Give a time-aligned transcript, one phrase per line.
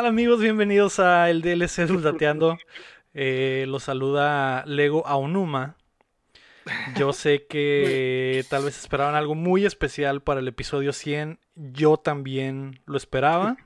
[0.00, 0.40] ¿Qué tal amigos?
[0.40, 2.56] Bienvenidos a el DLC Duldateando.
[3.12, 5.76] Eh, los saluda Lego Aonuma.
[6.96, 11.38] Yo sé que tal vez esperaban algo muy especial para el episodio 100.
[11.54, 13.58] Yo también lo esperaba.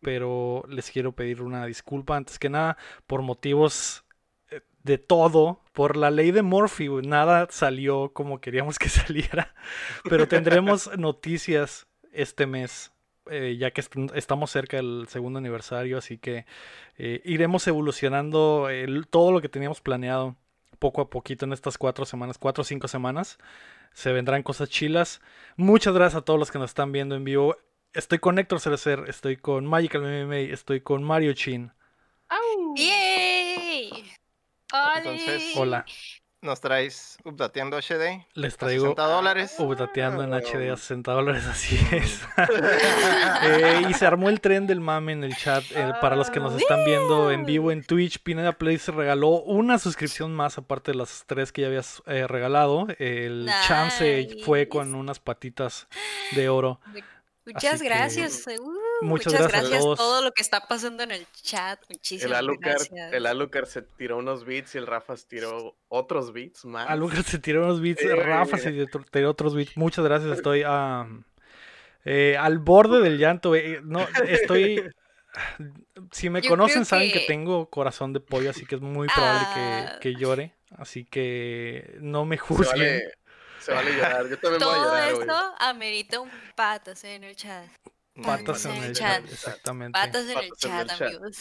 [0.00, 2.76] Pero les quiero pedir una disculpa antes que nada
[3.06, 4.04] por motivos
[4.50, 5.62] eh, de todo.
[5.72, 9.54] Por la ley de Murphy, nada salió como queríamos que saliera.
[10.08, 12.92] Pero tendremos noticias este mes
[13.30, 13.82] eh, ya que
[14.14, 16.46] estamos cerca del segundo aniversario, así que
[16.98, 18.68] eh, iremos evolucionando
[19.10, 20.36] todo lo que teníamos planeado
[20.78, 23.38] poco a poquito en estas cuatro semanas, cuatro o cinco semanas.
[23.92, 25.20] Se vendrán cosas chilas.
[25.56, 27.56] Muchas gracias a todos los que nos están viendo en vivo.
[27.92, 31.72] Estoy con Héctor Cerecer, estoy con Magical MMA, estoy con Mario Chin.
[32.76, 33.90] ¡Yay!
[35.56, 35.84] Hola
[36.42, 38.26] nos traes Updateando HD.
[38.34, 39.54] Les traigo 60 dólares.
[39.58, 42.22] Updateando en HD a 60 dólares, así es.
[43.42, 45.64] Eh, y se armó el tren del mame en el chat.
[45.74, 49.42] Eh, para los que nos están viendo en vivo en Twitch, Pineda Play se regaló
[49.42, 52.86] una suscripción más, aparte de las tres que ya habías eh, regalado.
[52.98, 55.88] El chance fue con unas patitas
[56.32, 56.80] de oro.
[57.46, 58.44] Muchas gracias.
[59.02, 59.98] Muchas, gracias, a todos.
[59.98, 61.80] todo lo que está pasando en el chat.
[61.88, 63.12] Muchísimas el Alucard, gracias.
[63.12, 66.88] El Alucard se tiró unos beats y el Rafa se tiró otros beats más.
[66.88, 68.72] Alucard se tiró unos beats, el Rafa se
[69.10, 69.76] tiró otros beats.
[69.76, 70.64] Muchas gracias, estoy
[72.04, 73.54] eh, al borde del llanto.
[73.54, 74.82] Eh, no, estoy...
[76.10, 77.20] Si me conocen saben que...
[77.20, 79.98] tengo corazón de pollo, así que es muy probable que, ah.
[80.00, 80.54] que, llore.
[80.76, 83.02] Así que no me juzguen.
[83.60, 85.20] Se vale, llorar, yo también Todo voy a llorar.
[85.20, 87.66] esto amerita un patas en el chat.
[88.14, 89.98] Patas en el chat, exactamente.
[89.98, 91.38] Patas en el chat, amigos.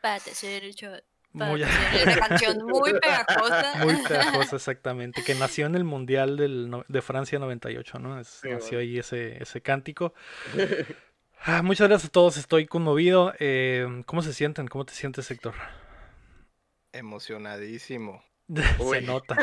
[0.00, 1.04] Patas en el chat.
[1.32, 1.62] Muy...
[1.62, 3.74] Una canción muy pegajosa.
[3.84, 5.24] Muy pegajosa, exactamente.
[5.24, 8.16] Que nació en el Mundial del, de Francia 98, ¿no?
[8.16, 10.14] nació ahí ese, ese cántico.
[11.44, 13.34] Ah, muchas gracias a todos, estoy conmovido.
[13.40, 14.68] Eh, ¿Cómo se sienten?
[14.68, 15.54] ¿Cómo te sientes, Héctor?
[16.92, 18.22] Emocionadísimo.
[18.46, 19.34] se nota.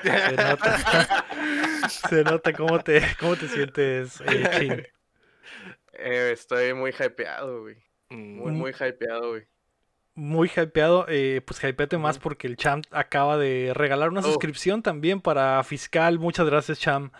[0.00, 1.26] Se nota.
[1.88, 4.92] se nota cómo te, cómo te sientes, eh,
[5.98, 7.76] eh, estoy muy hypeado, güey.
[8.10, 9.42] Muy, muy hypeado, güey.
[10.14, 14.24] Muy hypeado, eh, pues hypeate más porque el Cham acaba de regalar una oh.
[14.24, 16.18] suscripción también para Fiscal.
[16.18, 17.12] Muchas gracias, Cham.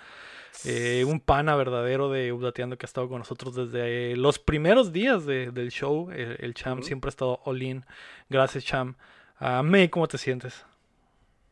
[0.65, 5.25] Eh, un pana verdadero de Updateando que ha estado con nosotros desde los primeros días
[5.27, 6.10] del show.
[6.10, 7.84] El, Cham siempre ha estado all in.
[8.28, 8.97] Gracias, Cham.
[9.41, 10.65] Uh, May, ¿cómo te sientes?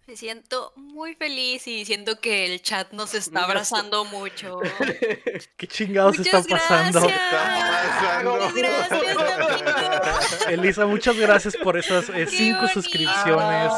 [0.06, 4.61] Me siento muy feliz y siento que el chat nos está abrazando mucho.
[5.56, 7.00] ¿Qué chingados está pasando?
[7.00, 8.55] Gracias.
[8.55, 13.72] Gracias, Elisa, muchas gracias por esas eh, cinco suscripciones.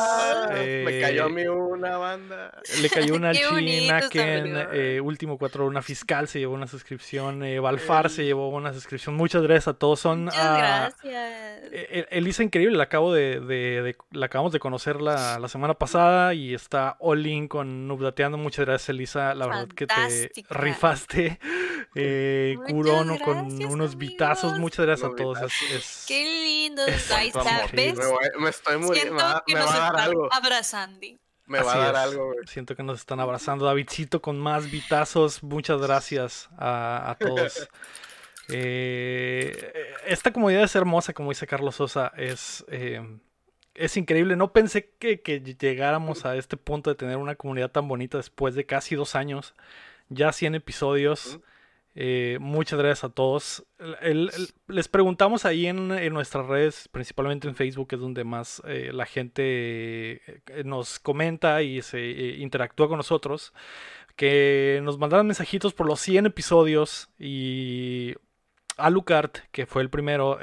[0.51, 2.61] Eh, me cayó a mí una banda.
[2.83, 3.37] Le cayó una al
[4.11, 7.43] China, eh, Último Cuatro, una fiscal se llevó una suscripción.
[7.63, 9.15] Valfar se llevó una suscripción.
[9.15, 10.01] Muchas gracias a todos.
[10.01, 11.73] Son, muchas gracias.
[12.11, 16.97] Elisa, increíble, la, acabo de, la acabamos de conocer la, la semana pasada y está
[17.01, 18.39] all in con Nubdateando.
[18.39, 19.35] Muchas gracias, Elisa.
[19.35, 21.39] La verdad que te rifaste.
[21.95, 24.59] Eh, Curono con unos vitazos.
[24.59, 25.39] Muchas gracias a todos.
[25.73, 26.83] Es, Qué lindo.
[27.15, 27.67] Ahí está.
[27.73, 29.19] Me, estoy muriendo.
[29.19, 31.07] Siento que nos están abrazando.
[31.47, 33.65] Me va a dar algo, Siento que nos están abrazando.
[33.65, 35.43] Davidcito con más vitazos.
[35.43, 37.69] Muchas gracias a, todos.
[38.51, 42.13] Eh, esta comunidad es hermosa, como dice Carlos Sosa.
[42.17, 42.65] Es.
[42.69, 43.03] Eh,
[43.79, 44.37] es increíble.
[44.37, 45.17] No pensé que,
[45.59, 49.55] llegáramos a este punto de tener una comunidad tan bonita después de casi dos años.
[50.09, 51.41] Ya 100 episodios.
[51.95, 53.65] Eh, muchas gracias a todos.
[54.69, 60.23] les preguntamos ahí en, nuestras redes, principalmente en Facebook, es donde más eh, la gente
[60.27, 62.01] eh, nos comenta y se
[62.39, 63.53] interactúa con nosotros.
[64.17, 67.11] Que nos mandaran mensajitos por los 100 episodios.
[67.19, 68.15] Y
[68.77, 70.39] Alucard, que fue el primero,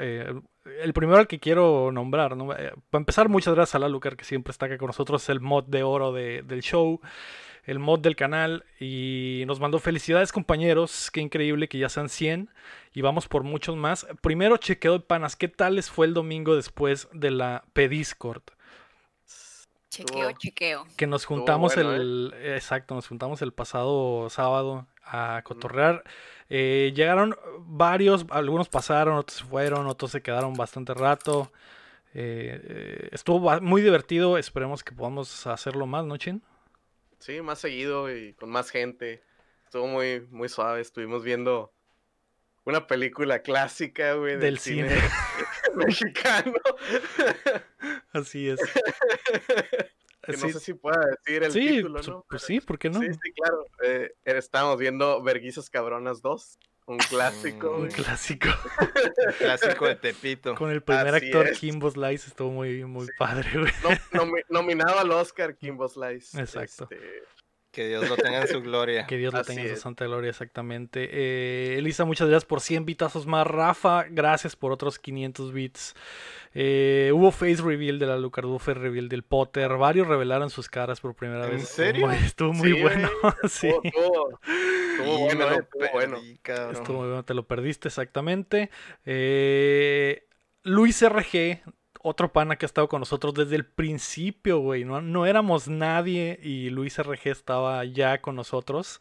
[0.82, 2.52] el primero al que quiero nombrar, ¿no?
[2.52, 5.40] Eh, para empezar, muchas gracias a Lalucar que siempre está acá con nosotros, es el
[5.40, 7.00] mod de oro del show,
[7.64, 12.50] el mod del canal, y nos mandó felicidades compañeros, qué increíble que ya sean 100,
[12.92, 14.06] y vamos por muchos más.
[14.20, 18.42] Primero, chequeo de panas, ¿qué tal les fue el domingo después de la Pediscord?
[19.96, 20.86] Chequeo, chequeo.
[20.96, 22.34] Que nos juntamos el...
[22.36, 22.56] ¿eh?
[22.56, 26.04] Exacto, nos juntamos el pasado sábado a cotorrear.
[26.50, 31.50] Eh, llegaron varios, algunos pasaron, otros se fueron, otros se quedaron bastante rato.
[32.12, 36.42] Eh, eh, estuvo muy divertido, esperemos que podamos hacerlo más, ¿no, Chin?
[37.18, 39.22] Sí, más seguido y con más gente.
[39.64, 41.72] Estuvo muy, muy suave, estuvimos viendo
[42.64, 44.36] una película clásica, güey.
[44.36, 44.90] Del, cine,
[45.76, 46.54] mexicano.
[48.12, 48.60] Así es.
[50.22, 52.26] que no sé si pueda decir el título, ¿no?
[52.28, 53.00] Pues sí, ¿por qué no?
[53.00, 53.64] Sí, sí, claro.
[53.84, 56.58] Eh, estábamos viendo Verguizas Cabronas 2.
[56.86, 57.76] Un clásico.
[57.76, 58.48] Un clásico.
[58.80, 60.54] Un clásico de Tepito.
[60.54, 64.42] Con el primer actor Kimbo Slice estuvo muy, muy padre, güey.
[64.48, 66.40] nominado al Oscar Kimbo Slice.
[66.40, 66.88] Exacto.
[66.90, 67.24] Este,
[67.76, 69.06] que Dios lo tenga en su gloria.
[69.06, 71.10] Que Dios lo tenga en su santa gloria, exactamente.
[71.12, 73.46] Eh, Elisa, muchas gracias por 100 bitazos más.
[73.46, 75.94] Rafa, gracias por otros 500 bits.
[76.54, 79.76] Eh, hubo face reveal de la Lucardo, face reveal del Potter.
[79.76, 81.60] Varios revelaron sus caras por primera vez.
[81.60, 82.10] ¿En serio?
[82.12, 83.10] Estuvo muy, bueno.
[83.46, 83.68] sí.
[83.68, 86.16] Estuvo, bueno, estuvo bueno.
[86.72, 88.70] Estuvo muy bueno, te lo perdiste exactamente.
[89.04, 90.26] Eh,
[90.62, 91.60] Luis RG
[92.06, 94.84] otro pana que ha estado con nosotros desde el principio, güey.
[94.84, 99.00] No, no éramos nadie y Luis RG estaba ya con nosotros.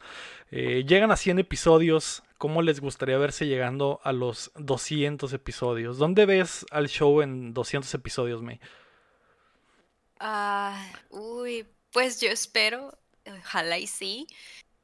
[0.50, 2.24] Eh, llegan a 100 episodios.
[2.40, 5.98] ¿Cómo les gustaría verse llegando a los 200 episodios?
[6.00, 8.60] ¿Dónde ves al show en 200 episodios, May?
[10.19, 14.28] Ah, uy, pues yo espero, ojalá y sí,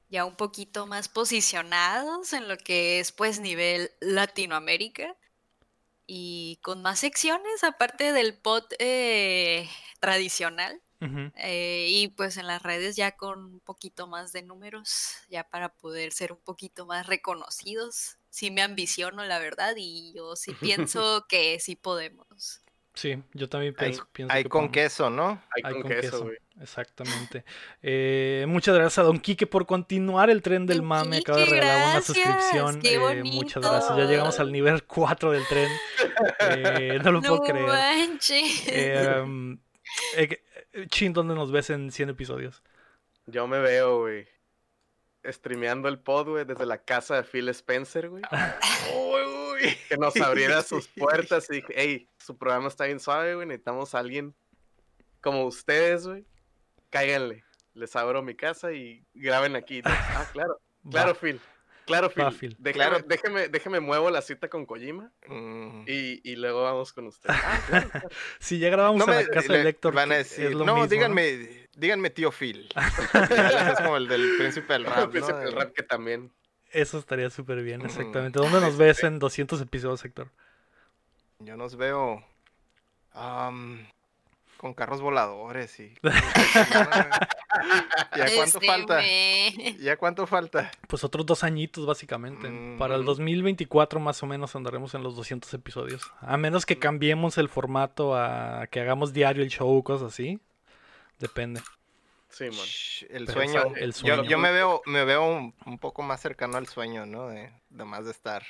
[0.10, 5.16] ya un poquito más posicionados en lo que es pues nivel Latinoamérica
[6.14, 9.70] y con más secciones aparte del pod eh,
[10.02, 10.82] tradicional.
[11.36, 15.74] Eh, y pues en las redes ya con un poquito más de números, ya para
[15.74, 18.18] poder ser un poquito más reconocidos.
[18.30, 22.62] Sí me ambiciono, la verdad, y yo sí pienso que sí podemos.
[23.02, 25.42] Sí, yo también pienso, hay, con queso, ¿no?
[25.56, 26.30] Hay, con, queso,
[26.62, 27.44] Exactamente.
[27.82, 31.18] Eh, muchas gracias a Don Quique por continuar el tren del mame.
[31.18, 32.80] Acaba de regalar una suscripción.
[32.84, 33.98] Eh, muchas gracias.
[33.98, 35.72] Ya llegamos al nivel 4 del tren.
[36.42, 37.68] Eh, no lo puedo creer.
[38.68, 39.58] Em,
[40.90, 42.62] Chin, ¿dónde nos ves en 100 episodios?
[43.26, 44.28] Yo me veo, güey.
[45.26, 48.22] Streameando el pod, güey, desde la casa de Phil Spencer, güey.
[49.90, 53.48] Que nos abriera sus puertas y dije, hey, su programa está bien suave, güey.
[53.48, 54.36] Necesitamos a alguien
[55.22, 56.26] como ustedes, güey
[56.92, 57.44] cáiganle.
[57.74, 59.82] Les abro mi casa y graben aquí.
[59.84, 60.60] Ah, claro.
[60.90, 61.40] Claro, Phil.
[61.86, 62.56] Claro, Phil.
[62.58, 65.84] Déjame, déjeme, muevo la cita con Kojima mm.
[65.86, 67.30] y, luego vamos con usted.
[67.32, 67.62] Ah,
[68.40, 72.32] si ya grabamos en la casa de Héctor, van a decir, no, díganme, díganme tío
[72.32, 72.68] Phil.
[72.74, 75.04] es como el del príncipe del rap.
[75.04, 76.34] El príncipe del rap que también.
[76.72, 78.40] Eso estaría súper bien, exactamente.
[78.40, 80.30] ¿Dónde nos ves en 200 episodios, Héctor?
[81.40, 82.24] Yo nos veo
[84.58, 85.94] con carros voladores y...
[88.16, 89.02] ¿Ya cuánto este, falta?
[89.80, 90.72] ¿Ya cuánto falta?
[90.88, 92.50] Pues otros dos añitos básicamente.
[92.78, 94.04] Para el 2024 mm.
[94.04, 96.04] más o menos andaremos en los 200 episodios.
[96.22, 100.40] A menos que cambiemos el formato a que hagamos diario el show, cosas así.
[101.20, 101.62] Depende.
[102.32, 102.66] Sí, man.
[103.10, 104.24] El, sueño, el sueño.
[104.24, 107.30] Yo, me veo, me veo un, poco más cercano al sueño, ¿no?
[107.30, 108.44] De, más de estar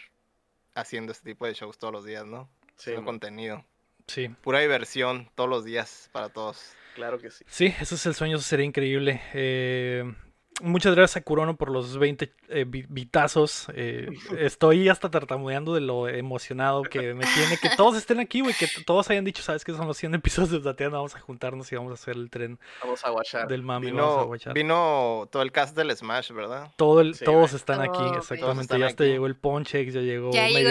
[0.75, 2.49] haciendo este tipo de shows todos los días, ¿no?
[2.77, 2.93] Sí.
[3.03, 3.65] contenido.
[4.07, 4.29] Sí.
[4.41, 6.73] Pura diversión todos los días para todos.
[6.95, 7.43] Claro que sí.
[7.47, 9.21] Sí, ese es el sueño, eso sería increíble.
[9.33, 10.13] Eh,
[10.61, 13.67] Muchas gracias a Kurono por los 20 eh, vitazos.
[13.73, 17.57] Eh, estoy hasta tartamudeando de lo emocionado que me tiene.
[17.57, 18.53] Que todos estén aquí, güey.
[18.53, 19.73] Que todos hayan dicho, ¿sabes qué?
[19.73, 20.97] Son los 100 episodios de Dateando.
[20.97, 22.59] Vamos a juntarnos y vamos a hacer el tren.
[22.81, 23.47] Vamos a guachar.
[23.47, 23.87] Del mami.
[23.87, 26.71] Vino, vino todo el cast del Smash, ¿verdad?
[26.75, 28.77] Todo el, todos están aquí, exactamente.
[28.77, 30.69] Ya hasta llegó el Ponchex, ya llegó ya llegó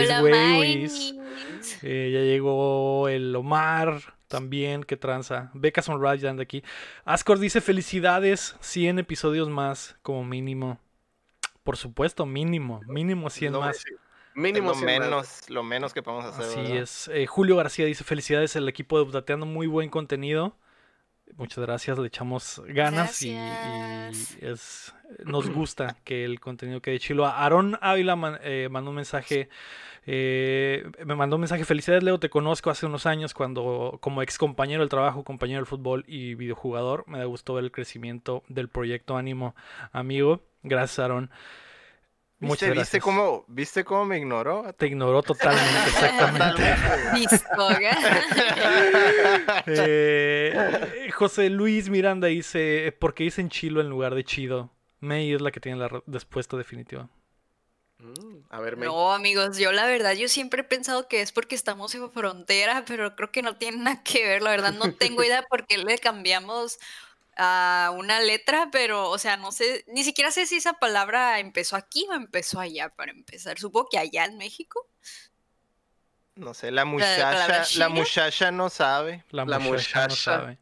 [1.83, 5.51] eh, ya llegó el Omar también, que tranza.
[5.53, 6.63] Becca Sunrise ya anda aquí.
[7.05, 10.79] Ascor dice felicidades, 100 episodios más como mínimo.
[11.65, 13.85] Por supuesto, mínimo, mínimo 100 más.
[14.35, 16.47] Mínimo lo menos, lo menos que podemos hacer.
[16.47, 17.09] Así es.
[17.09, 20.57] Eh, Julio García dice felicidades el equipo de Updateando, muy buen contenido.
[21.37, 24.95] Muchas gracias, le echamos ganas y, es,
[25.25, 27.27] nos gusta que el contenido quede chilo.
[27.27, 29.49] Aaron Ávila eh, mandó un mensaje
[30.07, 34.39] eh, me mandó un mensaje, felicidades Leo, te conozco hace unos años cuando como ex
[34.39, 39.17] compañero del trabajo, compañero del fútbol y videojugador, me gustó ver el crecimiento del proyecto
[39.17, 39.55] Ánimo
[39.93, 40.43] Amigo.
[40.63, 41.31] Gracias Aaron.
[42.39, 42.87] Muchas gracias.
[42.87, 44.73] ¿Viste cómo, ¿Viste cómo me ignoró?
[44.73, 46.75] Te ignoró totalmente, exactamente.
[49.67, 54.71] eh, José Luis Miranda dice, ¿por qué dicen chilo en lugar de chido?
[55.01, 57.11] May es la que tiene la respuesta definitiva.
[57.99, 61.57] Mm, a ver, No, amigos, yo la verdad, yo siempre he pensado que es porque
[61.57, 65.23] estamos en frontera, pero creo que no tiene nada que ver, la verdad no tengo
[65.23, 66.79] idea por qué le cambiamos
[67.37, 71.77] a una letra, pero, o sea, no sé, ni siquiera sé si esa palabra empezó
[71.77, 73.59] aquí o empezó allá, para empezar.
[73.59, 74.89] Supongo que allá en México.
[76.35, 79.23] No sé, la muchacha, la, muchacha no sabe.
[79.29, 80.59] La, muchacha no sabe.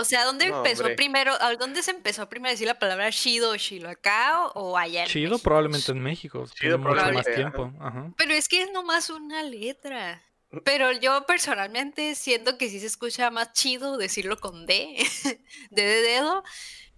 [0.00, 1.32] O sea, ¿dónde empezó primero?
[1.40, 3.90] ¿A dónde se empezó primero a decir la palabra Shido o Shilo?
[3.90, 6.44] ¿Acá o, allá en Chido probablemente en México.
[6.58, 7.72] Chido mucho más tiempo.
[8.16, 10.22] Pero es que es nomás una letra.
[10.64, 14.96] Pero yo personalmente siento que sí se escucha más chido decirlo con D,
[15.70, 16.42] D de dedo,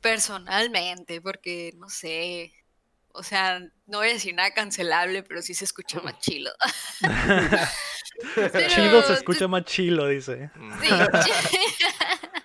[0.00, 2.54] personalmente, porque no sé.
[3.14, 6.50] O sea, no voy a decir nada cancelable, pero sí se escucha más chilo.
[8.68, 10.50] Chido se escucha más chilo, dice.
[10.80, 10.88] Sí.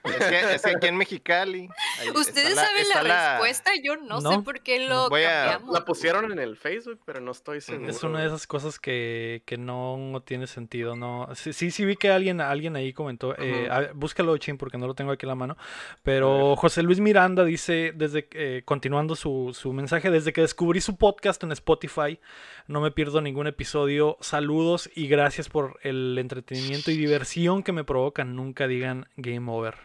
[0.08, 1.70] Es que, aquí en Mexicali.
[2.16, 5.74] Ustedes saben la, respuesta, yo no, sé por qué lo cambiamos.
[5.74, 7.90] La pusieron en el Facebook, pero no estoy seguro.
[7.90, 10.96] Es una de esas cosas que, que no tiene sentido.
[10.96, 13.36] no Sí, sí, vi que alguien, alguien ahí comentó.
[13.38, 15.58] Eh, búscalo, Chin, porque no lo tengo aquí en la mano.
[16.04, 20.98] Pero José Luis Miranda dice, desde eh, continuando su, su mensaje, desde que descubrí su
[20.98, 22.20] podcast en Spotify,
[22.68, 24.18] no me pierdo ningún episodio.
[24.20, 28.36] Saludos y gracias por el entretenimiento y diversión que me provocan.
[28.36, 29.76] Nunca digan game over.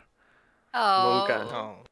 [0.72, 1.44] Nunca.
[1.44, 1.84] No.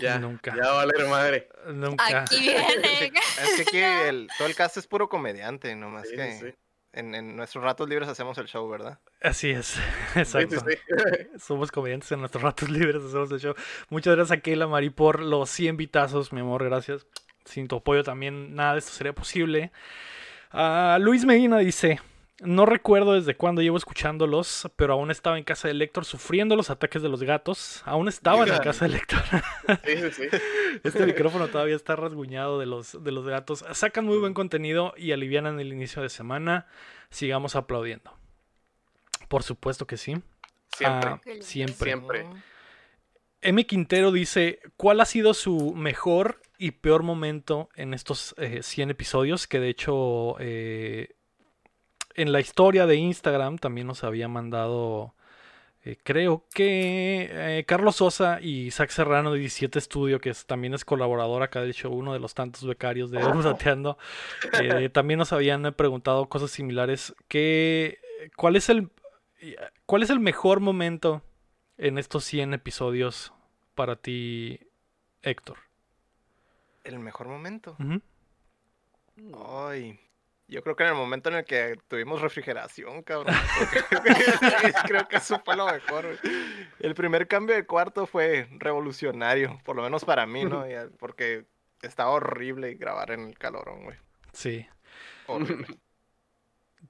[0.00, 0.54] ya, Nunca.
[0.54, 1.48] Ya va a valer madre.
[1.72, 2.22] Nunca.
[2.22, 3.12] Aquí viene.
[3.42, 3.78] es que aquí
[4.08, 6.54] el, todo el cast es puro comediante, nomás que
[6.92, 9.00] En, en, nuestros ratos libres hacemos el show, ¿verdad?
[9.20, 9.76] Así es,
[10.14, 10.64] exacto.
[11.38, 13.54] Somos comediantes en nuestros ratos libres, hacemos el show.
[13.90, 17.06] Muchas gracias a Keila Mari por los 100 vitazos, mi amor, gracias.
[17.44, 19.72] Sin tu apoyo también nada de esto sería posible.
[20.52, 22.00] Uh, Luis Medina dice,
[22.40, 26.68] no recuerdo desde cuándo llevo escuchándolos, pero aún estaba en casa de Lector sufriendo los
[26.68, 27.82] ataques de los gatos.
[27.86, 29.22] Aún estaba en la casa de Lector.
[29.84, 30.22] Sí, sí,
[30.84, 33.64] Este micrófono todavía está rasguñado de los, de los gatos.
[33.72, 36.66] Sacan muy buen contenido y alivianan el inicio de semana.
[37.08, 38.12] Sigamos aplaudiendo.
[39.28, 40.16] Por supuesto que sí.
[40.76, 41.10] Siempre.
[41.10, 41.90] Ah, siempre.
[41.90, 42.26] Siempre.
[43.40, 43.66] M.
[43.66, 49.46] Quintero dice, ¿cuál ha sido su mejor y peor momento en estos 100 eh, episodios?
[49.46, 50.36] Que de hecho...
[50.38, 51.15] Eh,
[52.16, 55.14] en la historia de Instagram también nos había mandado,
[55.84, 60.84] eh, creo que eh, Carlos Sosa y Zach Serrano de 17 Studio, que también es
[60.84, 63.98] colaborador acá del show, uno de los tantos becarios de Dateando,
[64.62, 67.14] eh, también nos habían preguntado cosas similares.
[67.28, 68.00] Que,
[68.34, 68.90] ¿cuál, es el,
[69.84, 71.22] ¿Cuál es el mejor momento
[71.76, 73.32] en estos 100 episodios
[73.74, 74.58] para ti,
[75.22, 75.58] Héctor?
[76.82, 77.76] ¿El mejor momento?
[79.46, 79.98] Ay.
[80.48, 83.34] Yo creo que en el momento en el que tuvimos refrigeración, cabrón.
[84.86, 86.18] creo que eso fue lo mejor.
[86.78, 90.64] El primer cambio de cuarto fue revolucionario, por lo menos para mí, ¿no?
[91.00, 91.46] Porque
[91.82, 93.96] estaba horrible grabar en el calorón, güey.
[94.32, 94.66] Sí.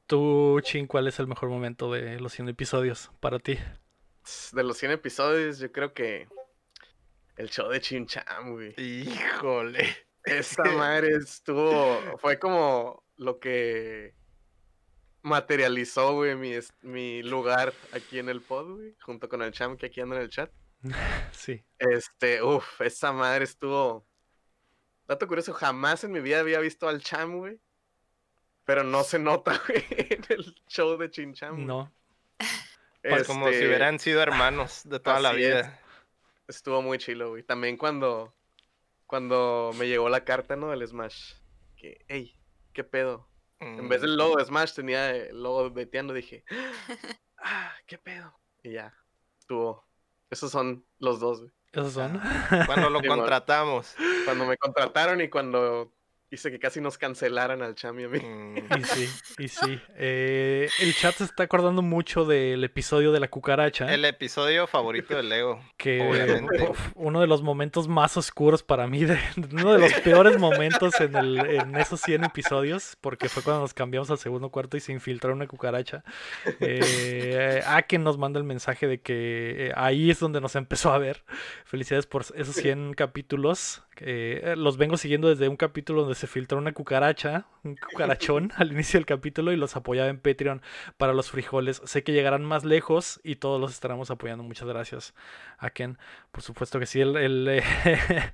[0.07, 3.59] Tú, Chin, ¿cuál es el mejor momento de los 100 episodios para ti?
[4.53, 6.29] De los 100 episodios, yo creo que
[7.37, 8.75] el show de Chin Cham, güey.
[8.77, 10.06] Híjole.
[10.27, 14.15] Esa madre estuvo, fue como lo que
[15.23, 16.53] materializó, güey, mi,
[16.83, 20.23] mi lugar aquí en el pod, güey, junto con el cham que aquí anda en
[20.23, 20.51] el chat.
[21.33, 21.65] Sí.
[21.79, 24.07] Este, uff, esa madre estuvo.
[25.07, 27.61] Dato curioso, jamás en mi vida había visto al cham, güey.
[28.65, 31.67] Pero no se nota, güey, en el show de Chincham.
[31.67, 31.93] No.
[33.03, 35.81] Pues como si este, hubieran sido hermanos de toda la vida.
[36.49, 37.43] Estuvo muy chilo, güey.
[37.43, 38.36] También cuando,
[39.07, 40.71] cuando me llegó la carta, ¿no?
[40.71, 41.35] Del Smash.
[41.77, 42.39] Que, hey,
[42.73, 43.29] ¿qué pedo?
[43.61, 44.19] En vez del mm.
[44.19, 46.45] logo de Smash tenía el logo de Tiano, dije,
[47.39, 48.39] ah, ¿qué pedo?
[48.63, 48.95] Y ya,
[49.39, 49.87] estuvo.
[50.29, 52.21] Esos son los dos, Esos son.
[52.67, 53.95] Cuando lo contratamos.
[54.25, 55.96] Cuando me contrataron y cuando
[56.31, 58.19] hice que casi nos cancelaran al Chami a mí.
[58.19, 58.57] Mm.
[58.79, 59.81] Y sí, y sí.
[59.97, 63.93] Eh, el chat se está acordando mucho del episodio de la cucaracha.
[63.93, 65.61] El episodio favorito de Lego.
[65.77, 66.43] Que
[66.95, 69.19] uno de los momentos más oscuros para mí, de,
[69.53, 73.75] uno de los peores momentos en, el, en esos 100 episodios, porque fue cuando nos
[73.75, 76.03] cambiamos al segundo cuarto y se infiltró una cucaracha.
[76.61, 80.93] Eh, a quien nos manda el mensaje de que eh, ahí es donde nos empezó
[80.93, 81.23] a ver.
[81.65, 83.86] Felicidades por esos 100 capítulos.
[84.01, 88.73] Eh, los vengo siguiendo desde un capítulo donde se filtró una cucaracha, un cucarachón al
[88.73, 90.63] inicio del capítulo y los apoyaba en Patreon
[90.97, 91.81] para los frijoles.
[91.85, 94.45] Sé que llegarán más lejos y todos los estaremos apoyando.
[94.45, 95.15] Muchas gracias
[95.59, 95.99] a Ken.
[96.33, 97.01] Por supuesto que sí.
[97.01, 97.63] El, eh,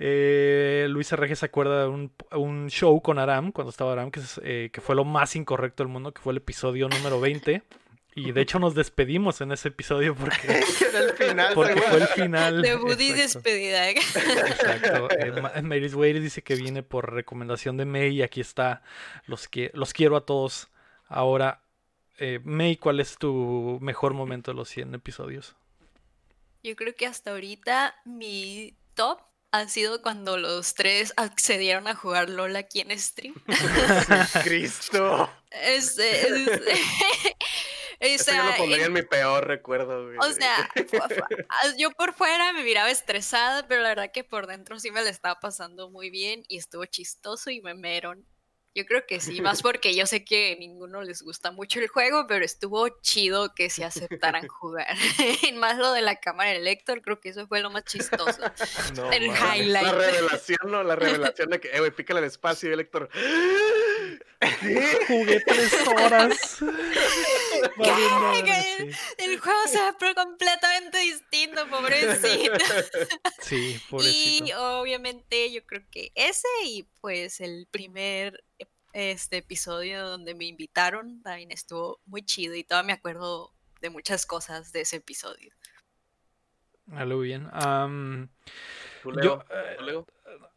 [0.00, 4.80] eh, Luis Arreje se acuerda de un, show con Aram, cuando estaba Aram, que, que
[4.80, 7.62] fue lo más incorrecto del mundo, que fue el episodio número 20.
[8.14, 10.46] Y de hecho nos despedimos en ese episodio porque,
[10.94, 12.62] el final, porque fue el final.
[12.62, 13.88] Debut y despedida.
[13.90, 15.08] Exacto.
[15.22, 18.82] Eh, Mary's Way dice que viene por recomendación de May y aquí está.
[19.26, 20.68] Los, que, los quiero a todos.
[21.06, 21.62] Ahora,
[22.18, 25.54] eh, May, ¿cuál es tu mejor momento de los 100 episodios?
[26.62, 29.20] Yo creo que hasta ahorita mi top
[29.52, 33.34] ha sido cuando los tres accedieron a jugar LOL aquí en stream.
[34.44, 35.30] Cristo.
[35.50, 36.74] Este, este
[38.02, 38.92] Eso yo lo pondría en...
[38.92, 40.68] mi peor recuerdo, O sea,
[41.78, 45.10] yo por fuera me miraba estresada, pero la verdad que por dentro sí me la
[45.10, 48.26] estaba pasando muy bien y estuvo chistoso y me meron
[48.74, 52.26] Yo creo que sí, más porque yo sé que ninguno les gusta mucho el juego,
[52.26, 54.96] pero estuvo chido que se aceptaran jugar.
[55.54, 58.42] más lo de la cámara del Lector, creo que eso fue lo más chistoso.
[59.12, 59.86] el highlight.
[59.86, 60.82] La revelación, ¿no?
[60.82, 63.08] La revelación de que, eh, güey, pícale el espacio Lector.
[65.06, 66.58] Jugué tres horas.
[69.18, 72.52] El juego se ve completamente distinto, pobrecito.
[73.40, 74.46] Sí, pobrecito.
[74.46, 78.44] Y obviamente yo creo que ese y pues el primer
[78.92, 84.26] este episodio donde me invitaron también estuvo muy chido y todavía me acuerdo de muchas
[84.26, 85.52] cosas de ese episodio.
[86.92, 87.48] Algo bien.
[89.22, 90.04] yo, eh,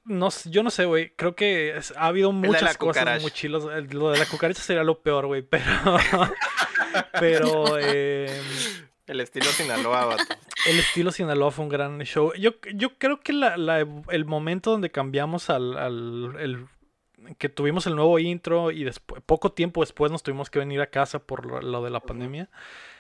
[0.06, 1.12] no, yo no sé, güey.
[1.16, 3.66] Creo que ha habido muchas cosas muy chilos.
[3.92, 5.42] Lo de la cucaracha sería lo peor, güey.
[5.42, 5.66] Pero.
[7.20, 7.66] pero.
[7.88, 8.42] Eh,
[9.08, 10.36] el estilo Sinaloa, vato.
[10.66, 12.34] El estilo Sinaloa fue un gran show.
[12.40, 16.66] Yo, yo creo que la, el momento donde cambiamos al, al el,
[17.38, 20.90] que tuvimos el nuevo intro y después, poco tiempo después nos tuvimos que venir a
[20.90, 22.50] casa por lo, de la pandemia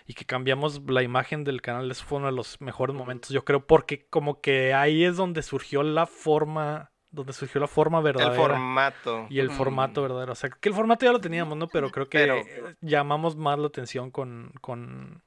[0.07, 3.43] y que cambiamos la imagen del canal, eso fue uno de los mejores momentos, yo
[3.43, 8.33] creo, porque como que ahí es donde surgió la forma donde surgió la forma verdadera.
[8.33, 9.27] El formato.
[9.29, 10.33] Y el formato verdadero.
[10.33, 11.67] O sea, que el formato ya lo teníamos, ¿no?
[11.67, 15.21] Pero creo que llamamos más la atención con, con,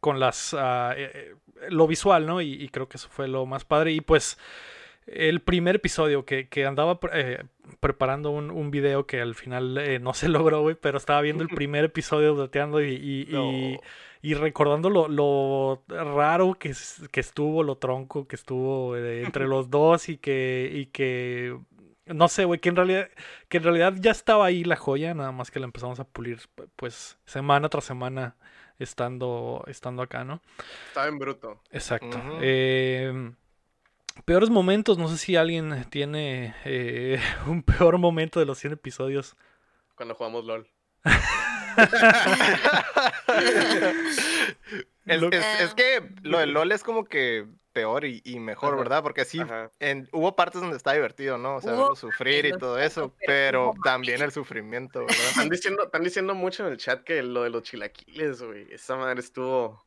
[0.00, 0.54] con las...
[0.58, 1.34] Ah, eh, eh,
[1.70, 2.40] lo visual, ¿no?
[2.40, 3.92] Y, creo que eso fue lo más padre.
[3.92, 4.38] Y pues
[5.06, 7.44] el primer episodio que, que andaba eh,
[7.78, 11.48] preparando un, un, video que al final no se logró, güey, pero estaba viendo el
[11.48, 12.50] primer episodio
[12.80, 13.78] y, y, y
[14.34, 16.74] recordando lo, lo raro que,
[17.10, 21.56] que, estuvo, lo tronco que estuvo eh, entre los dos y que, y que
[22.06, 23.08] no sé, güey, que en realidad,
[23.48, 26.40] que en realidad ya estaba ahí la joya, nada más que la empezamos a pulir,
[26.76, 28.36] pues, semana tras semana
[28.78, 30.40] estando, estando acá, ¿no?
[30.88, 31.60] Estaba en bruto.
[31.70, 32.18] Exacto.
[32.40, 33.34] Em,
[34.24, 39.36] peores momentos, no sé si alguien tiene eh, un peor momento de los 100 episodios.
[39.94, 40.68] Cuando jugamos LOL.
[45.06, 49.02] es, que lo de LOL es como que peor y, mejor, ¿verdad?
[49.02, 49.38] Porque sí,
[50.12, 51.56] hubo partes donde está divertido, ¿no?
[51.56, 55.26] O sea, sufrir y todo eso, pero también el sufrimiento, ¿verdad?
[55.28, 58.96] Están diciendo, están diciendo mucho en el chat que lo de los chilaquiles, güey, esa
[58.96, 59.86] madre estuvo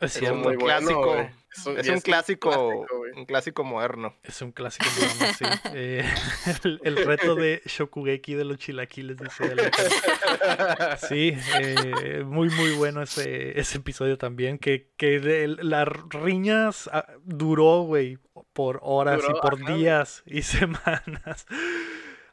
[0.00, 0.48] es cierto.
[0.48, 1.28] un clásico.
[1.78, 4.14] Es un, clásico, un clásico moderno.
[4.22, 5.44] Es un clásico moderno, sí.
[5.74, 6.04] Eh,
[6.84, 9.70] el, reto de Shokugeki de los chilaquiles, dice
[11.08, 14.58] Sí, eh, muy, muy bueno ese, ese episodio también.
[14.58, 18.18] Que, que las riñas ah, duró, güey,
[18.52, 21.46] por horas y por días y semanas.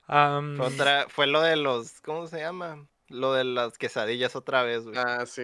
[0.07, 2.87] Otra, fue lo de los, ¿cómo se llama?
[3.07, 4.97] Lo de las quesadillas otra vez, güey.
[4.97, 5.43] Ah, sí,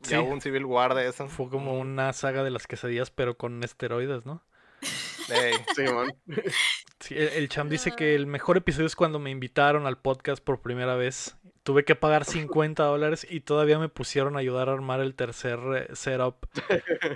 [0.00, 0.10] güey.
[0.10, 1.28] Ya hubo un Civil War de eso.
[1.28, 4.42] Fue como una saga de las quesadillas, pero con esteroides, ¿no?
[5.76, 6.14] sí, man.
[7.00, 10.60] Sí, el, Cham dice que el mejor episodio es cuando me invitaron al podcast por
[10.60, 11.36] primera vez.
[11.62, 15.58] Tuve que pagar 50 dólares y todavía me pusieron a ayudar a armar el tercer
[15.76, 16.46] eh, setup.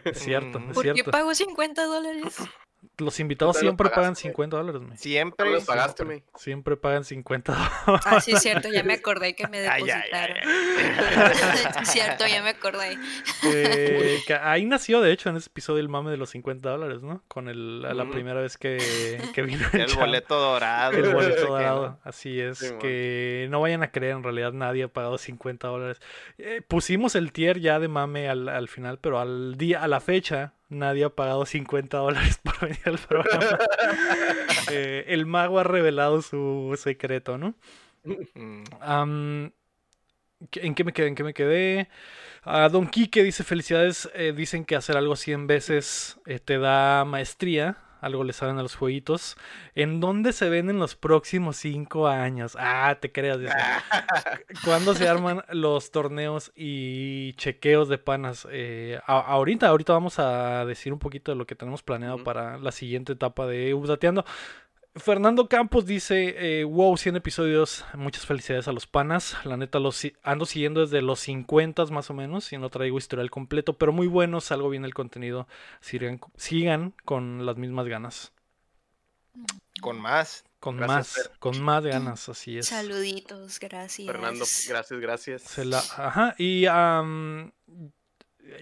[0.04, 1.04] Es cierto, es ¿Por cierto.
[1.04, 2.36] qué pago 50 dólares?
[2.98, 4.96] Los invitados siempre pagan 50 dólares, me.
[4.96, 5.50] Siempre.
[5.50, 6.22] los pagaste, me.
[6.36, 7.52] Siempre pagan 50
[7.86, 8.06] dólares.
[8.06, 10.36] Ah, sí, es cierto, ya me acordé que me depositaron.
[11.82, 12.98] es cierto, ya me acordé.
[13.44, 17.22] Eh, ahí nació, de hecho, en ese episodio el mame de los 50 dólares, ¿no?
[17.28, 20.92] Con el, la primera vez que, que vino el, el boleto dorado.
[20.92, 22.74] El boleto dorado, así es.
[22.80, 26.00] que no vayan a creer, en realidad nadie ha pagado 50 dólares.
[26.38, 30.00] Eh, pusimos el tier ya de mame al, al final, pero al día, a la
[30.00, 33.58] fecha nadie ha pagado 50 dólares por venir al programa.
[34.70, 37.54] Eh, el mago ha revelado su secreto, ¿no?
[40.52, 41.08] ¿En qué me quedé?
[41.08, 41.88] ¿En qué me quedé?
[42.42, 44.08] A Don Quique dice felicidades.
[44.14, 48.62] Eh, dicen que hacer algo 100 veces eh, te da maestría algo le saben a
[48.62, 49.36] los jueguitos.
[49.74, 52.56] ¿En dónde se ven en los próximos cinco años?
[52.58, 53.38] Ah, te creas.
[54.64, 58.46] ¿Cuándo se arman los torneos y chequeos de panas?
[58.50, 62.72] Eh, ahorita, ahorita vamos a decir un poquito de lo que tenemos planeado para la
[62.72, 64.24] siguiente etapa de Udateando.
[64.96, 70.06] Fernando Campos dice, eh, wow, 100 episodios, muchas felicidades a los panas, la neta los
[70.22, 74.06] ando siguiendo desde los 50 más o menos, y no traigo historial completo, pero muy
[74.06, 75.48] bueno, salgo bien el contenido,
[75.80, 78.32] sigan, sigan con las mismas ganas.
[79.80, 80.44] Con más.
[80.60, 82.66] Con más, con más ganas, así es.
[82.66, 84.06] Saluditos, gracias.
[84.06, 85.98] Fernando, gracias, gracias.
[85.98, 86.66] ajá, y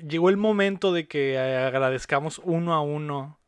[0.02, 3.38] llegó el momento de que agradezcamos uno a uno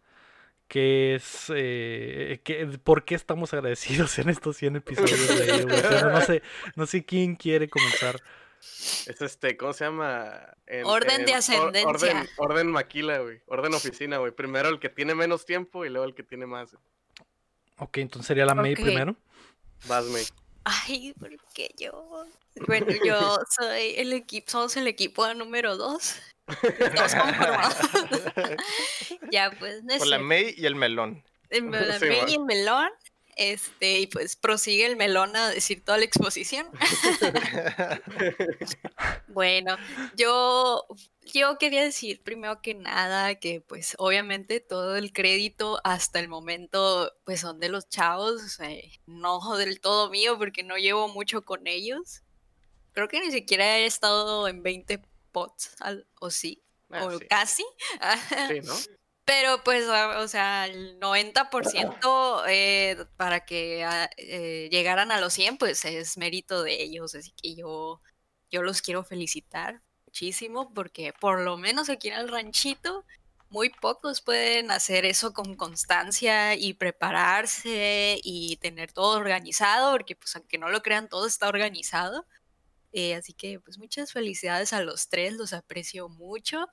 [0.68, 6.12] que es eh, que, por qué estamos agradecidos en estos 100 episodios de evolución.
[6.12, 6.42] No sé,
[6.76, 8.20] no sé quién quiere comenzar.
[8.60, 10.54] Es este, ¿cómo se llama?
[10.84, 12.26] Orden de ascendencia.
[12.38, 13.42] Orden, maquila, güey.
[13.46, 14.32] Orden oficina, güey.
[14.32, 16.74] Primero el que tiene menos tiempo y luego el que tiene más.
[17.78, 18.62] Ok, entonces sería la okay.
[18.62, 19.16] May primero.
[19.86, 20.24] Vas, May.
[20.64, 22.26] Ay, ¿por qué yo?
[22.66, 26.16] Bueno, yo soy el equipo, somos el equipo número dos
[29.30, 29.82] ya, pues.
[29.84, 31.24] No Por la May y el melón.
[31.50, 32.90] El, la May y el melón.
[33.36, 36.68] Este, y pues prosigue el melón a decir toda la exposición.
[39.26, 39.76] bueno,
[40.16, 40.86] yo,
[41.22, 47.12] yo quería decir primero que nada que pues obviamente todo el crédito hasta el momento
[47.24, 48.60] pues son de los chavos,
[49.06, 52.22] no del todo mío porque no llevo mucho con ellos.
[52.92, 55.00] Creo que ni siquiera he estado en 20
[55.34, 55.76] pots,
[56.20, 57.66] o sí, ah, o casi.
[58.48, 58.74] sí, ¿no?
[59.24, 65.32] Pero pues, ah, o sea, el 90% eh, para que ah, eh, llegaran a los
[65.32, 67.14] 100, pues es mérito de ellos.
[67.14, 68.00] Así que yo,
[68.50, 73.04] yo los quiero felicitar muchísimo porque por lo menos aquí en el ranchito,
[73.48, 80.34] muy pocos pueden hacer eso con constancia y prepararse y tener todo organizado, porque pues
[80.36, 82.26] aunque no lo crean, todo está organizado.
[82.96, 86.68] Eh, así que pues muchas felicidades a los tres, los aprecio mucho.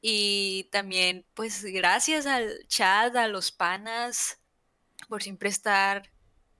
[0.00, 4.40] Y también, pues, gracias al chat, a los panas,
[5.08, 6.10] por siempre estar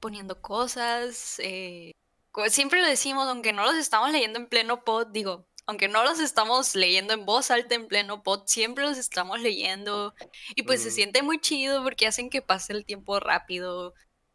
[0.01, 1.37] poniendo cosas.
[1.39, 1.93] Eh,
[2.49, 6.21] siempre lo decimos, aunque no los estamos leyendo en pleno pod, digo, aunque no los
[6.21, 10.15] estamos leyendo en voz alta en pleno pod, siempre los estamos leyendo.
[10.55, 13.95] Y pues se siente muy chido porque hacen que pase el tiempo rápido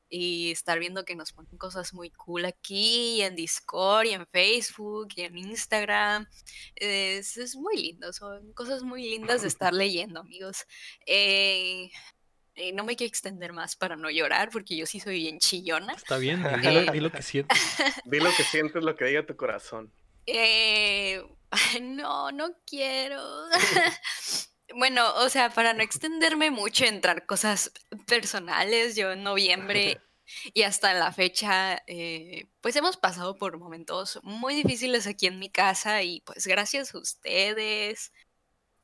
[0.09, 5.09] y estar viendo que nos ponen cosas muy cool aquí, en Discord, y en Facebook,
[5.15, 6.27] y en Instagram.
[6.75, 10.65] Es, es muy lindo, son cosas muy lindas de estar leyendo, amigos.
[11.05, 11.89] Eh,
[12.55, 15.93] eh, no me quiero extender más para no llorar, porque yo sí soy bien chillona.
[15.93, 16.41] Está bien,
[16.91, 17.59] di lo, que sientes.
[18.05, 19.91] Di lo que sientes, lo que diga tu corazón.
[20.25, 21.21] Eh,
[21.81, 23.21] no, no quiero.
[24.77, 27.71] Bueno, o sea, para no extenderme mucho, entrar cosas
[28.07, 30.01] personales, yo en noviembre
[30.53, 35.49] y hasta la fecha, eh, pues hemos pasado por momentos muy difíciles aquí en mi
[35.49, 38.11] casa y pues gracias a ustedes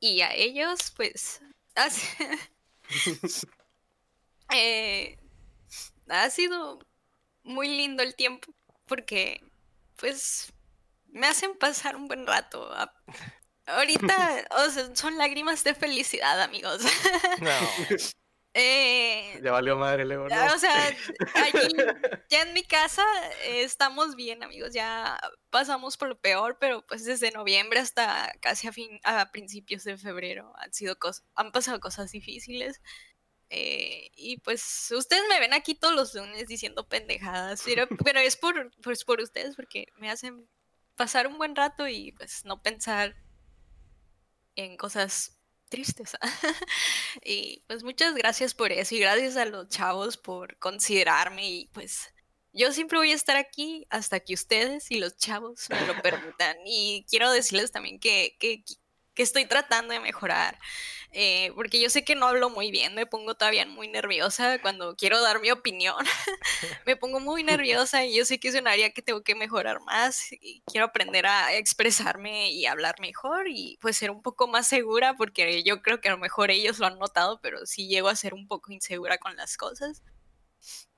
[0.00, 1.42] y a ellos, pues
[4.54, 5.18] eh,
[6.08, 6.78] ha sido
[7.42, 8.54] muy lindo el tiempo
[8.86, 9.44] porque
[9.96, 10.54] pues
[11.08, 12.72] me hacen pasar un buen rato.
[13.66, 16.82] Ahorita, o sea, son lágrimas de felicidad, amigos.
[17.40, 17.50] No.
[18.54, 20.24] Eh, ya valió madre, Leo.
[20.24, 20.94] O sea,
[21.34, 21.74] allí,
[22.28, 23.02] ya en mi casa
[23.44, 24.74] eh, estamos bien, amigos.
[24.74, 29.84] Ya pasamos por lo peor, pero pues desde noviembre hasta casi a, fin, a principios
[29.84, 32.82] de febrero han sido cosas, han pasado cosas difíciles.
[33.48, 38.36] Eh, y pues ustedes me ven aquí todos los lunes diciendo pendejadas, pero, pero es
[38.36, 40.46] por, pues, por ustedes porque me hacen
[40.96, 43.14] pasar un buen rato y pues no pensar
[44.56, 45.38] en cosas
[45.68, 46.16] tristes.
[47.24, 52.12] y pues muchas gracias por eso y gracias a los chavos por considerarme y pues
[52.52, 56.56] yo siempre voy a estar aquí hasta que ustedes y los chavos me lo permitan.
[56.66, 58.62] Y quiero decirles también que, que,
[59.14, 60.58] que estoy tratando de mejorar.
[61.14, 64.96] Eh, porque yo sé que no hablo muy bien, me pongo todavía muy nerviosa cuando
[64.96, 65.96] quiero dar mi opinión.
[66.86, 69.80] me pongo muy nerviosa y yo sé que es un área que tengo que mejorar
[69.82, 74.66] más y quiero aprender a expresarme y hablar mejor y pues ser un poco más
[74.66, 78.08] segura porque yo creo que a lo mejor ellos lo han notado, pero sí llego
[78.08, 80.02] a ser un poco insegura con las cosas.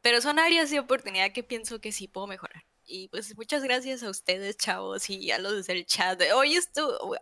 [0.01, 2.65] Pero son áreas de oportunidad que pienso que sí puedo mejorar.
[2.87, 6.21] Y pues muchas gracias a ustedes, chavos, y a los del chat.
[6.35, 7.17] Hoy estuvo,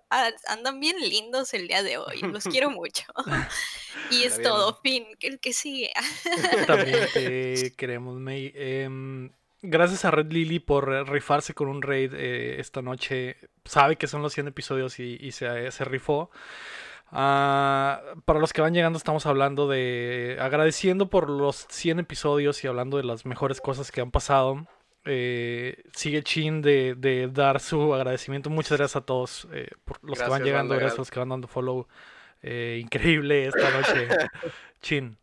[0.48, 2.20] andan bien lindos el día de hoy.
[2.20, 3.04] Los quiero mucho.
[4.10, 5.06] y es todo, fin.
[5.20, 5.92] El que sigue.
[6.66, 8.52] También te queremos, May.
[8.56, 9.30] Em,
[9.62, 13.36] gracias a Red Lily por rifarse con un raid eh, esta noche.
[13.64, 16.30] Sabe que son los 100 episodios y, se, se, rifó.
[17.12, 22.68] Ah, para los que van llegando estamos hablando de agradeciendo por los 100 episodios y
[22.68, 24.66] hablando de las mejores cosas que han pasado.
[25.04, 28.50] Eh, sigue Chin de, dar su agradecimiento.
[28.50, 31.30] Muchas gracias a todos eh, por los que van llegando, gracias a los que van
[31.30, 31.88] dando follow.
[32.42, 34.08] Eh, increíble esta noche.
[34.80, 35.16] Chin.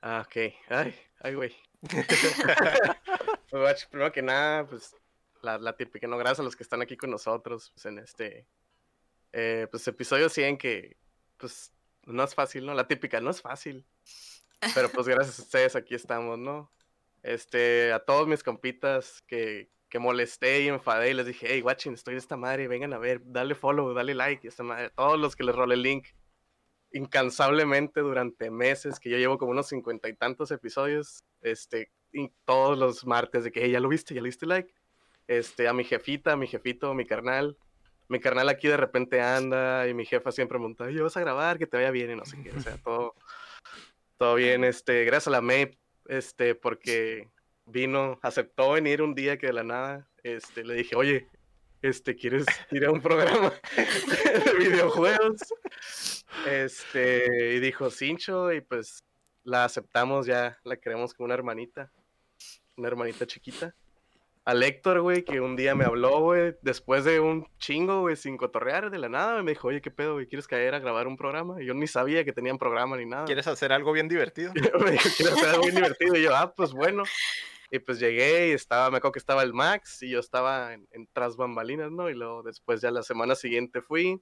[0.00, 0.36] Ah, ok.
[0.68, 1.54] Ay, ay, güey.
[3.90, 4.94] Primero que nada, pues
[5.42, 8.46] la, la, típica, no, gracias a los que están aquí con nosotros pues, en este
[9.70, 10.96] pues episodio 100 que
[11.38, 11.72] pues
[12.04, 12.74] no es fácil, ¿no?
[12.74, 13.86] La típica, no es fácil.
[14.74, 16.70] Pero pues gracias a ustedes aquí estamos, ¿no?
[17.22, 21.94] Este, a todos mis compitas que, que molesté y enfadé y les dije, hey, watching,
[21.94, 24.90] estoy de esta madre, vengan a ver, dale follow, dale like, esta madre.
[24.90, 26.06] Todos los que les rolé el link
[26.92, 32.76] incansablemente durante meses, que yo llevo como unos cincuenta y tantos episodios, este, y todos
[32.76, 34.72] los martes de que, hey, ya lo viste, ya le diste like.
[35.28, 37.56] Este, a mi jefita, mi jefito, mi carnal.
[38.08, 41.20] Mi carnal aquí de repente anda y mi jefa siempre me pregunta, yo vas a
[41.20, 43.14] grabar, que te vaya bien y no sé qué, o sea, todo,
[44.18, 44.64] todo bien.
[44.64, 47.28] Este, gracias a la MEP este, porque
[47.66, 51.28] vino, aceptó venir un día que de la nada, este, le dije, oye,
[51.82, 53.52] este, ¿quieres ir a un programa
[54.44, 55.40] de videojuegos?
[56.46, 59.02] Este, y dijo, Cincho, y pues
[59.44, 61.90] la aceptamos ya, la queremos como una hermanita,
[62.76, 63.74] una hermanita chiquita.
[64.44, 68.36] Al Héctor, güey, que un día me habló, güey, después de un chingo, güey, sin
[68.36, 70.26] cotorrear de la nada, me dijo, oye, ¿qué pedo, güey?
[70.26, 71.62] ¿Quieres caer a grabar un programa?
[71.62, 73.24] Y yo ni sabía que tenían programa ni nada.
[73.24, 74.52] ¿Quieres hacer algo bien divertido?
[74.84, 76.16] me dijo, ¿quieres hacer algo bien divertido?
[76.16, 77.04] Y yo, ah, pues bueno.
[77.70, 80.86] Y pues llegué y estaba, me acuerdo que estaba el Max y yo estaba en,
[81.12, 82.10] tras bambalinas, ¿no?
[82.10, 84.20] Y luego después ya la semana siguiente fui.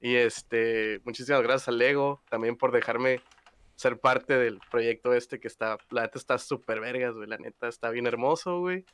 [0.00, 3.22] Y este, muchísimas gracias al Lego también por dejarme
[3.74, 7.68] ser parte del proyecto este que está, la neta está súper vergas, güey, la neta
[7.68, 8.84] está bien hermoso, güey.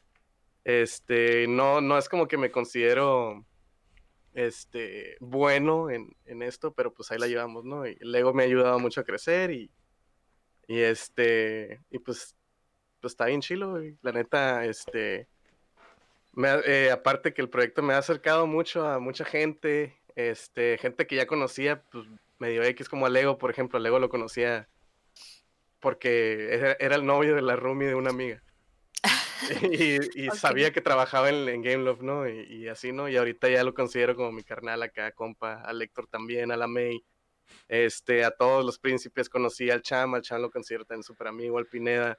[0.64, 3.44] Este, no, no es como que me considero,
[4.34, 7.86] este, bueno en, en esto, pero pues ahí la llevamos, ¿no?
[7.86, 9.70] Y Lego me ha ayudado mucho a crecer y,
[10.68, 12.36] y este, y pues
[13.02, 13.98] pues está bien chilo, güey.
[14.02, 15.28] La neta, este.
[16.64, 21.16] Eh, aparte que el proyecto me ha acercado mucho a mucha gente, este, gente que
[21.16, 22.06] ya conocía, pues
[22.38, 24.68] medio X como a Lego, por ejemplo, Lego lo conocía
[25.80, 28.42] porque era, el novio de la roomie de una amiga.
[30.14, 32.28] y, sabía que trabajaba en, en Game Love, ¿no?
[32.28, 33.08] Y, así, ¿no?
[33.08, 36.66] Y ahorita ya lo considero como mi carnal acá, compa, a Lector también, a la
[36.66, 37.04] May,
[37.68, 41.58] este, a todos los príncipes conocí al Cham, al Cham lo considero también súper amigo,
[41.58, 42.18] al Pineda,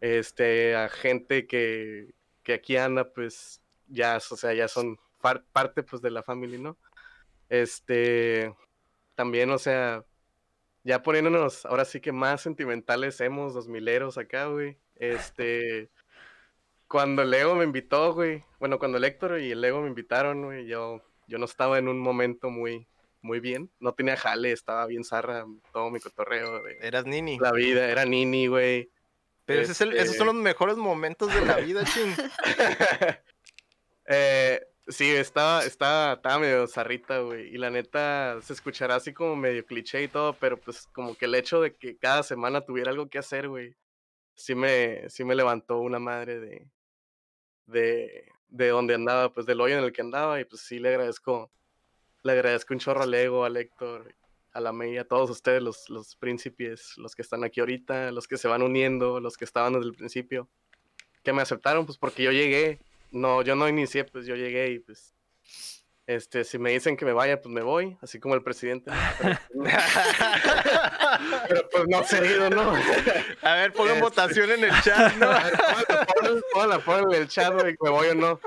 [0.00, 4.98] este, a gente que, que aquí anda, pues ya, o sea, ya son
[5.52, 6.78] parte pues de la familia, ¿no?
[7.48, 8.54] Este,
[9.14, 10.04] también, o sea,
[10.84, 14.78] ya poniéndonos ahora sí que más sentimentales hemos, dos mileros acá, güey.
[14.96, 15.90] Este,
[16.94, 20.44] cuando el Lego me invitó, güey, bueno, cuando el Héctor y el Lego me invitaron,
[20.44, 22.86] güey, yo, yo no estaba en un momento muy,
[23.20, 23.68] muy bien.
[23.80, 26.62] No tenía jale, estaba bien zarra todo mi cotorreo.
[26.62, 27.36] De Eras nini.
[27.40, 28.92] La vida, era nini, güey.
[29.44, 32.14] Pero esos son este los mejores momentos de la vida, ching.
[34.06, 37.52] eh, sí, estaba, estaba, estaba medio zarrita, güey.
[37.52, 41.24] Y la neta se escuchará así como medio cliché y todo, pero pues como que
[41.24, 43.74] el hecho de que cada semana tuviera algo que hacer, güey,
[44.36, 46.68] sí me, sí me levantó una madre de,
[47.66, 50.40] de, de donde andaba, pues del hoyo en el que andaba.
[50.40, 51.50] Y pues sí le agradezco,
[52.22, 54.14] le agradezco un chorro al Ego, al Héctor
[54.54, 58.28] a la media, a todos ustedes, los, los príncipes, los que están aquí ahorita, los
[58.28, 60.48] que se van uniendo, los que estaban desde el principio,
[61.24, 62.78] que me aceptaron, pues porque yo llegué,
[63.10, 65.12] no, yo no inicié, pues yo llegué y pues,
[66.06, 68.90] este, si me dicen que me vaya, pues me voy, así como el presidente.
[71.48, 72.72] Pero, pues no seguido, ¿no?
[73.42, 75.30] A ver, pongan este, votación en el chat, ¿no?
[76.52, 78.38] Pónganla, pónganla en el chat, güey, que me voy o no.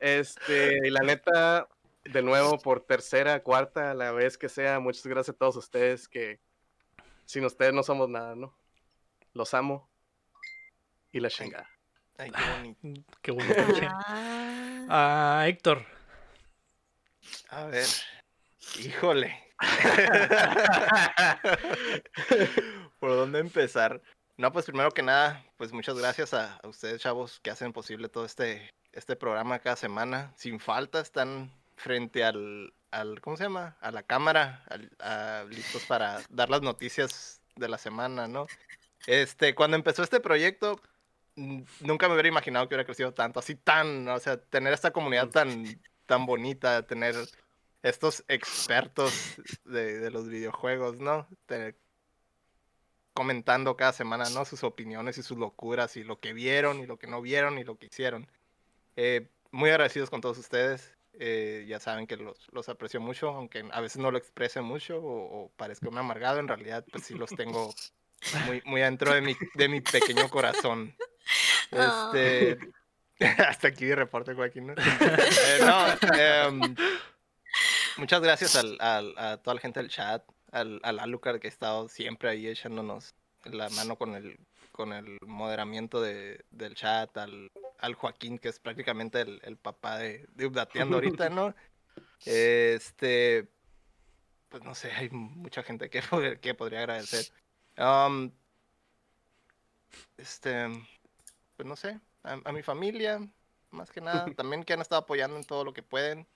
[0.00, 1.68] Este, y la neta,
[2.04, 4.80] de nuevo por tercera, cuarta, la vez que sea.
[4.80, 6.40] Muchas gracias a todos ustedes que
[7.26, 8.56] sin ustedes no somos nada, ¿no?
[9.34, 9.88] Los amo.
[11.12, 11.68] Y la chingada.
[12.18, 13.18] Ay, qué bonito.
[13.22, 13.88] qué bonito.
[14.90, 15.97] Ah, Héctor.
[17.50, 17.86] A ver.
[18.78, 19.44] Híjole.
[22.98, 24.00] ¿Por dónde empezar?
[24.36, 28.08] No, pues primero que nada, pues muchas gracias a, a, ustedes, chavos, que hacen posible
[28.08, 30.32] todo este, este programa cada semana.
[30.36, 33.76] Sin falta, están frente al, al ¿cómo se llama?
[33.80, 34.64] A la cámara,
[35.50, 38.46] listos para dar las noticias de la semana, ¿no?
[39.06, 40.80] Este, cuando empezó este proyecto,
[41.80, 45.28] nunca me hubiera imaginado que hubiera crecido tanto, así tan, o sea, tener esta comunidad
[45.28, 45.64] tan,
[46.08, 47.14] tan bonita, tener
[47.82, 51.28] estos expertos de, de los videojuegos, ¿no?
[53.18, 54.44] comentando cada semana, ¿no?
[54.44, 57.64] Sus opiniones y sus locuras y lo que vieron y lo que no vieron y
[57.64, 58.28] lo que hicieron.
[58.94, 60.96] Eh, muy agradecidos con todos ustedes.
[61.14, 65.00] Eh, ya saben que los, los, aprecio mucho, aunque a veces no lo exprese mucho
[65.02, 67.74] o, parezca un amargado, en realidad pues sí los tengo
[68.46, 70.94] muy, muy adentro de mi, de mi pequeño corazón.
[71.70, 72.56] Este,
[73.48, 74.68] hasta aquí reporte Joaquín.
[74.68, 74.74] ¿no?
[76.18, 76.76] Eh, em,
[77.96, 81.88] muchas gracias al, a toda la gente del chat, al, al Alucard que ha estado
[81.88, 84.38] siempre ahí echándonos la mano con el,
[84.72, 89.98] con el moderamiento de, del chat, al, al, Joaquín, que es prácticamente el, el papá
[89.98, 91.54] de, de Updateando ahorita, ¿no?
[92.24, 93.48] Este,
[94.48, 96.02] pues no sé, hay mucha gente que,
[96.40, 97.26] que podría agradecer.
[97.76, 98.32] Um,
[100.16, 100.68] este,
[101.56, 103.20] pues no sé, a, mi familia,
[103.70, 106.26] más que nada, también que han estado apoyando en todo lo que pueden.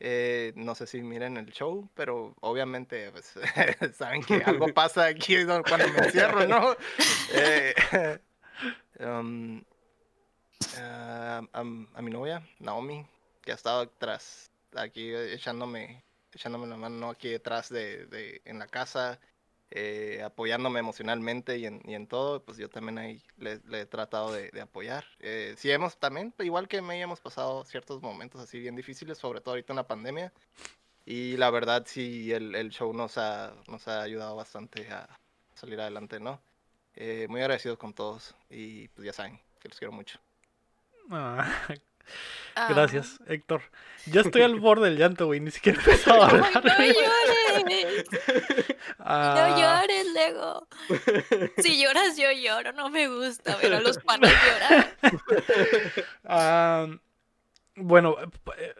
[0.00, 3.34] Eh, no sé si miren el show, pero obviamente pues,
[3.96, 6.76] saben que algo pasa aquí cuando me encierro, ¿no?
[7.32, 7.74] Eh,
[9.00, 9.62] um,
[10.76, 13.06] a, mi novia, Naomi,
[13.40, 18.66] que ha estado atrás, aquí echándome, echándome la mano aquí detrás de, de en la
[18.66, 19.20] casa.
[19.76, 24.32] Eh, apoyándome emocionalmente y en, y en, todo, pues yo también ahí le, he tratado
[24.32, 25.04] de, apoyar.
[25.18, 29.40] Eh, sí hemos también, igual que me hemos pasado ciertos momentos así bien difíciles, sobre
[29.40, 30.32] todo ahorita en la pandemia.
[31.04, 35.08] Y la verdad sí, el, el show nos ha, nos ha ayudado bastante a
[35.54, 36.40] salir adelante, ¿no?
[36.94, 40.20] Eh, muy agradecidos con todos y pues ya saben que los quiero mucho.
[41.10, 41.52] Ah,
[42.56, 42.68] Ah.
[42.70, 43.62] Gracias, Héctor.
[44.06, 45.40] Ya estoy al borde del llanto, güey.
[45.40, 46.52] Ni siquiera he empezado a hablar.
[46.64, 48.04] no llores.
[48.98, 49.34] Ah.
[49.36, 50.68] No llores, Lego.
[51.58, 52.72] Si lloras, yo lloro.
[52.72, 54.96] No me gusta ver a los panos llorar.
[56.24, 56.86] Ah,
[57.76, 58.16] bueno,
[58.58, 58.74] eh,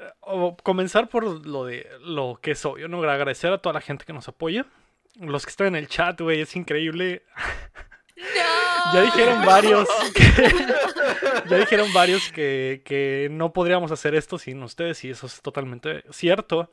[0.63, 3.03] comenzar por lo de lo que es obvio, ¿no?
[3.03, 4.67] Agradecer a toda la gente que nos apoya.
[5.17, 7.25] Los que están en el chat, güey, es increíble.
[8.92, 10.23] Ya dijeron varios que,
[11.49, 16.70] ya dijeron varios que, no podríamos hacer esto sin ustedes y eso es totalmente cierto.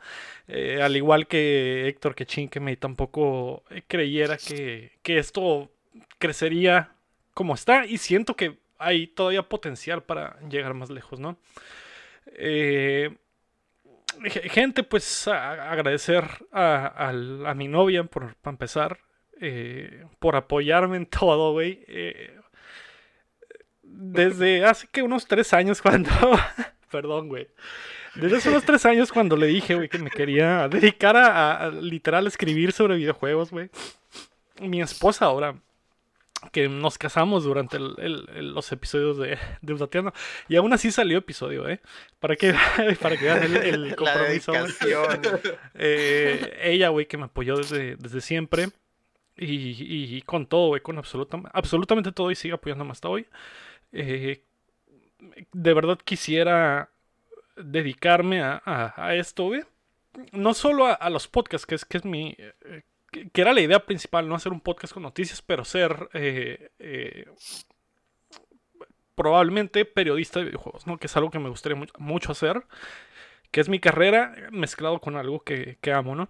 [0.48, 5.72] Eh, al igual que Héctor que me tampoco creyera que, esto
[6.18, 6.92] crecería
[7.34, 11.38] como está y siento que hay todavía potencial para llegar más lejos, ¿no?
[12.34, 13.16] Eh,
[14.24, 19.00] gente, pues agradecer a, a, mi novia por, para empezar.
[19.44, 21.84] Eh, por apoyarme en todo, güey.
[21.88, 22.38] Eh,
[23.84, 26.10] desde hace que unos tres años cuando...
[26.92, 27.48] Perdón, güey.
[28.16, 32.28] Desde hace unos tres años cuando le dije, güey, que me quería dedicar a, literal
[32.28, 33.70] escribir sobre videojuegos, güey.
[34.60, 35.56] Mi esposa ahora,
[36.52, 40.12] que nos casamos durante los episodios de, de
[40.50, 41.80] Y aún así salió episodio, ¿eh?
[42.20, 42.54] Para que,
[43.02, 44.52] para que vean el, compromiso.
[45.76, 48.72] Eh, ella, güey, que me apoyó desde, desde siempre.
[49.38, 53.26] Y, con todo, con absolutamente todo y sigue apoyándome hasta hoy.
[53.92, 54.44] Eh,
[55.52, 56.90] de verdad quisiera
[57.56, 59.64] dedicarme a, esto, güey.
[60.32, 62.36] No solo a, los podcasts, que es, que es mi...
[62.38, 67.26] Eh, que, era la idea principal, no hacer un podcast con noticias, pero ser eh,
[69.16, 70.98] probablemente periodista de videojuegos, ¿no?
[70.98, 72.64] Que es algo que me gustaría mucho, hacer.
[73.52, 76.30] Que es mi carrera mezclado con algo que, que amo, ¿no?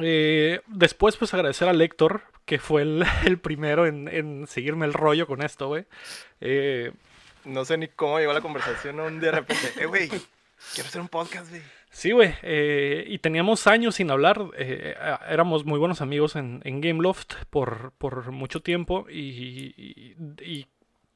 [0.00, 3.04] Eh, después, pues agradecer a Lector, que fue el,
[3.42, 5.84] primero en, seguirme el rollo con esto, güey.
[6.40, 6.92] Eh,
[7.44, 9.72] no sé ni cómo llegó la conversación un día de repente.
[9.78, 11.62] Eh, güey, quiero hacer un podcast, güey.
[11.90, 12.34] Sí, güey.
[12.42, 14.40] Eh, y teníamos años sin hablar.
[15.28, 19.06] éramos muy buenos amigos en, en Gameloft por, por mucho tiempo.
[19.10, 20.66] Y, y,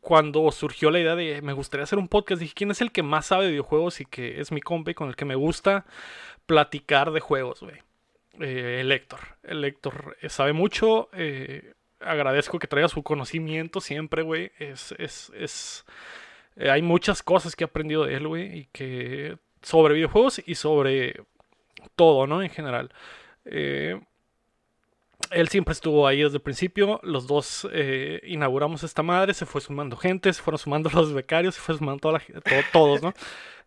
[0.00, 3.02] cuando surgió la idea de me gustaría hacer un podcast, dije, ¿quién es el que
[3.02, 5.84] más sabe de videojuegos y que es mi compa y con el que me gusta
[6.46, 7.85] platicar de juegos, güey?
[8.40, 9.64] Eh, el
[10.20, 11.08] eh, sabe mucho.
[11.12, 14.52] Eh, agradezco que traiga su conocimiento siempre, güey.
[14.58, 15.84] Es, es, es
[16.56, 18.58] eh, hay muchas cosas que he aprendido de él, güey.
[18.60, 21.22] Y que sobre videojuegos y sobre
[21.96, 22.42] todo, ¿no?
[22.42, 22.92] En general.
[25.30, 27.00] Él siempre estuvo ahí desde el principio.
[27.02, 27.68] Los dos
[28.24, 29.34] inauguramos esta madre.
[29.34, 33.02] Se fue sumando gente, se fueron sumando los becarios, se fue sumando toda la, todos,
[33.02, 33.12] ¿no?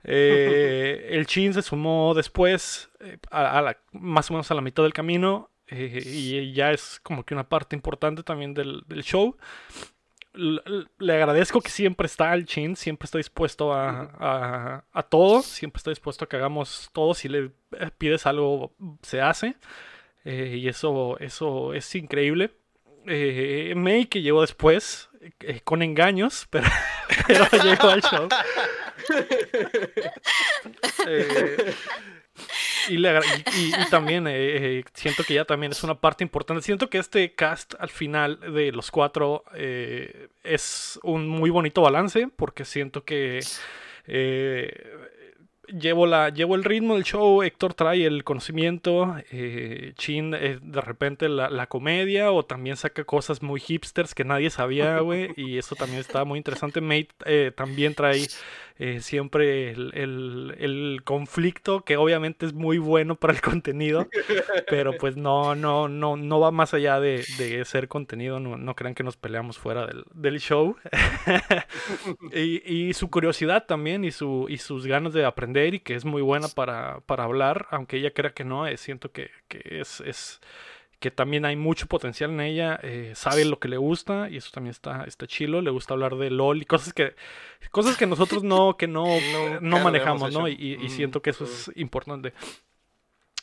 [0.04, 4.94] Eh, el Chin se sumó después, eh, a, más o menos a la mitad del
[4.94, 9.36] camino, eh, y ya es como que una parte importante también del, show.
[10.34, 15.90] Le, agradezco que siempre está el Chin, siempre está dispuesto a, a, todo, siempre está
[15.90, 17.14] dispuesto a que hagamos todo.
[17.14, 17.52] Si le
[17.98, 19.56] pides algo, se hace.
[20.26, 22.52] Y eso, eso es increíble.
[23.76, 25.10] May, que llegó después,
[25.64, 26.68] con engaños, pero,
[27.28, 28.28] pero llegó al show.
[31.08, 31.74] Eh,
[33.58, 36.64] y, también eh, eh, siento que ya también es una parte importante.
[36.64, 39.44] Siento que este cast al final de los cuatro
[40.44, 43.42] es un muy bonito balance porque siento que
[45.72, 50.82] llevo, la, llevo el ritmo del show, Héctor trae el conocimiento, eh, Chin eh, de
[50.82, 55.76] repente la, comedia o también saca cosas muy hipsters que nadie sabía, güey, y eso
[55.76, 56.82] también está muy interesante.
[56.82, 58.28] Mate eh, también trae
[58.82, 64.08] eh, siempre el, conflicto, que obviamente es muy bueno para el contenido,
[64.70, 67.24] pero pues no, no, no, no va más allá de,
[67.66, 70.78] ser contenido, no, no, crean que nos peleamos fuera del, show.
[72.34, 76.06] y, y, su curiosidad también y, su, y sus ganas de aprender y que es
[76.06, 80.42] muy buena para, hablar, aunque ella crea que no, eh, siento que, es, es,
[81.00, 84.52] que también hay mucho potencial en ella, eh, sabe lo que le gusta y eso
[84.52, 87.16] también está, está chilo, le gusta hablar de LOL y cosas que,
[87.72, 89.06] cosas que nosotros no, que no,
[89.62, 90.48] no, manejamos, ¿no?
[90.48, 92.34] Y, mm, siento que eso es importante.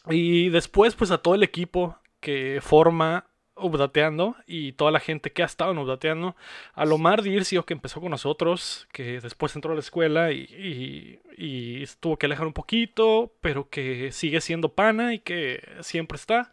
[0.08, 3.26] Y después, pues a todo el equipo que forma
[3.56, 6.36] Updateando y toda la gente que ha estado en Updateando.
[6.74, 11.86] A Lomar Dircio, que empezó con nosotros, que después entró a la escuela y, y,
[12.00, 16.52] tuvo que alejar un poquito, pero que sigue siendo pana y que siempre está.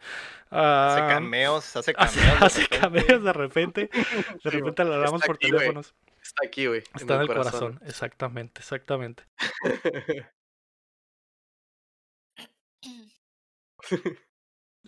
[0.49, 2.41] hace ah, cameos, hace cameos.
[2.41, 3.89] Hace, cameos de repente.
[4.43, 5.93] De repente le hablamos por teléfonos.
[6.22, 6.84] Está aquí, güey.
[6.95, 7.80] Está en el, corazón.
[7.86, 9.24] exactamente, exactamente.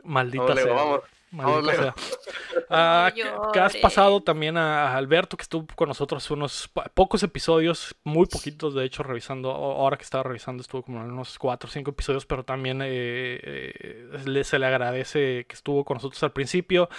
[0.03, 0.74] Maldita sea.
[0.74, 1.01] Vamos.
[2.69, 8.25] Ah, que, has pasado también a Alberto, que estuvo con nosotros unos pocos episodios, muy
[8.25, 9.51] poquitos, de hecho, revisando.
[9.51, 13.39] Ahora que estaba revisando, estuvo como en unos 4 o 5 episodios, pero también eh,
[13.43, 16.89] eh, se le agradece que estuvo con nosotros al principio.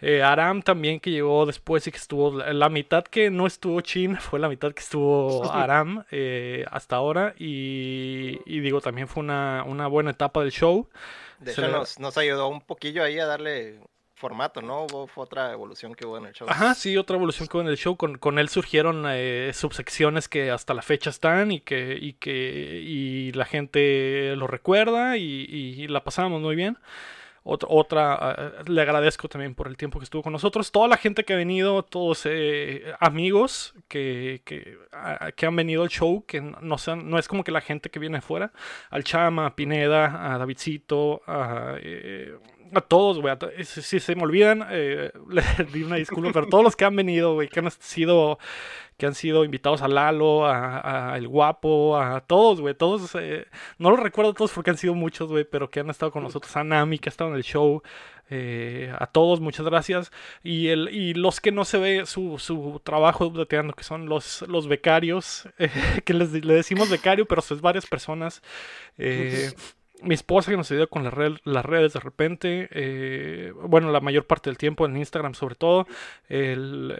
[0.00, 4.16] Eh, Aram también, que llegó después y que estuvo la mitad que no estuvo Chin,
[4.16, 6.04] fue la mitad que estuvo Aram
[6.70, 7.34] hasta ahora.
[7.38, 10.88] Y, digo, también fue una, una buena etapa del show.
[11.42, 13.80] De hecho, nos, ayudó un poquillo ahí a darle
[14.14, 14.84] formato, ¿no?
[14.84, 16.48] Hubo otra evolución que hubo en el show.
[16.48, 17.96] Ajá, sí, otra evolución que hubo en el show.
[17.96, 22.80] Con, con él surgieron eh, subsecciones que hasta la fecha están y que, y que
[22.84, 26.78] y la gente lo recuerda y, la pasamos muy bien.
[27.44, 30.70] Otra, otra, le agradezco también por el tiempo que estuvo con nosotros.
[30.70, 34.78] Toda la gente que ha venido, todos eh, amigos que, que,
[35.34, 37.98] que, han venido al show, que no, sean, no es como que la gente que
[37.98, 38.52] viene afuera,
[38.90, 42.36] al Chama, a Pineda, a Davidcito, a, eh,
[42.74, 43.34] a todos, güey.
[43.64, 45.42] Si, se me olvidan, eh, le
[45.72, 48.38] di una disculpa, pero todos los que han venido, güey, que han sido
[48.96, 53.46] que han sido invitados a Lalo, a, El Guapo, a todos, güey, todos, eh,
[53.78, 56.54] no los recuerdo todos porque han sido muchos, güey, pero que han estado con nosotros,
[56.56, 57.82] a Nami, que ha estado en el show,
[58.30, 60.12] eh, a todos, muchas gracias,
[60.44, 64.42] y, el, y los que no se ve su, su trabajo updateando, que son los,
[64.42, 65.48] los becarios,
[66.04, 68.40] que les, le decimos becario, pero son varias personas,
[70.02, 74.58] mi esposa que nos ayuda con las redes de repente, bueno, la mayor parte del
[74.58, 75.86] tiempo en Instagram sobre todo,
[76.28, 76.92] el,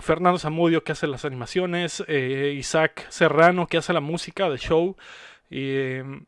[0.00, 4.96] Fernando Zamudio que hace las animaciones, eh, Isaac Serrano que hace la música del show.
[5.50, 6.26] Y, em,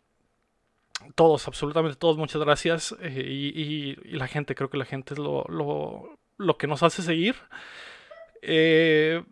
[1.14, 2.94] todos, absolutamente todos, muchas gracias.
[3.00, 7.36] Eh, y, la gente, creo que la gente es lo, lo, que nos hace seguir.
[8.42, 9.22] Eh,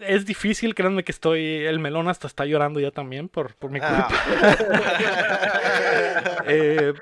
[0.00, 1.64] es difícil, créanme que estoy.
[1.64, 4.08] El melón hasta está llorando ya también por, por mi culpa.
[4.10, 4.56] Ah.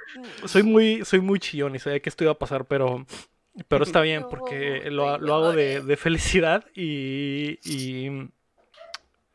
[0.45, 3.07] soy muy, soy muy chillón y sabía que esto iba a pasar, pero
[3.69, 7.59] pero está bien porque lo, hago de, felicidad y...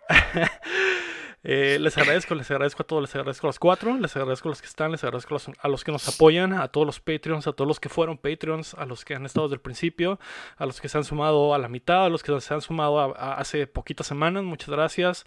[1.44, 4.52] Eh, les agradezco, les agradezco a todos, les agradezco a los cuatro, les agradezco a
[4.52, 7.54] los que están, les agradezco a los, que nos apoyan, a todos los Patreons, a
[7.54, 10.20] todos los que fueron Patreons, a los que han estado desde el principio,
[10.58, 13.16] a los que se han sumado a la mitad, a los que se han sumado
[13.18, 15.26] hace poquitas semanas, muchas gracias.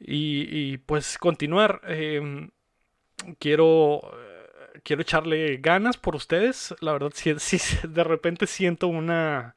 [0.00, 1.80] Y, pues continuar.
[1.86, 2.50] Em,
[3.38, 4.02] quiero
[4.82, 6.74] quiero echarle ganas por ustedes.
[6.80, 7.32] La verdad, si,
[7.88, 9.56] de repente siento una.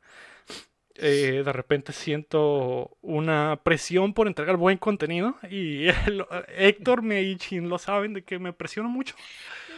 [1.00, 5.38] Eh, de repente siento una presión por entregar buen contenido.
[5.50, 5.88] Y
[6.48, 9.16] Héctor, me y Chin lo saben de que me presiono mucho.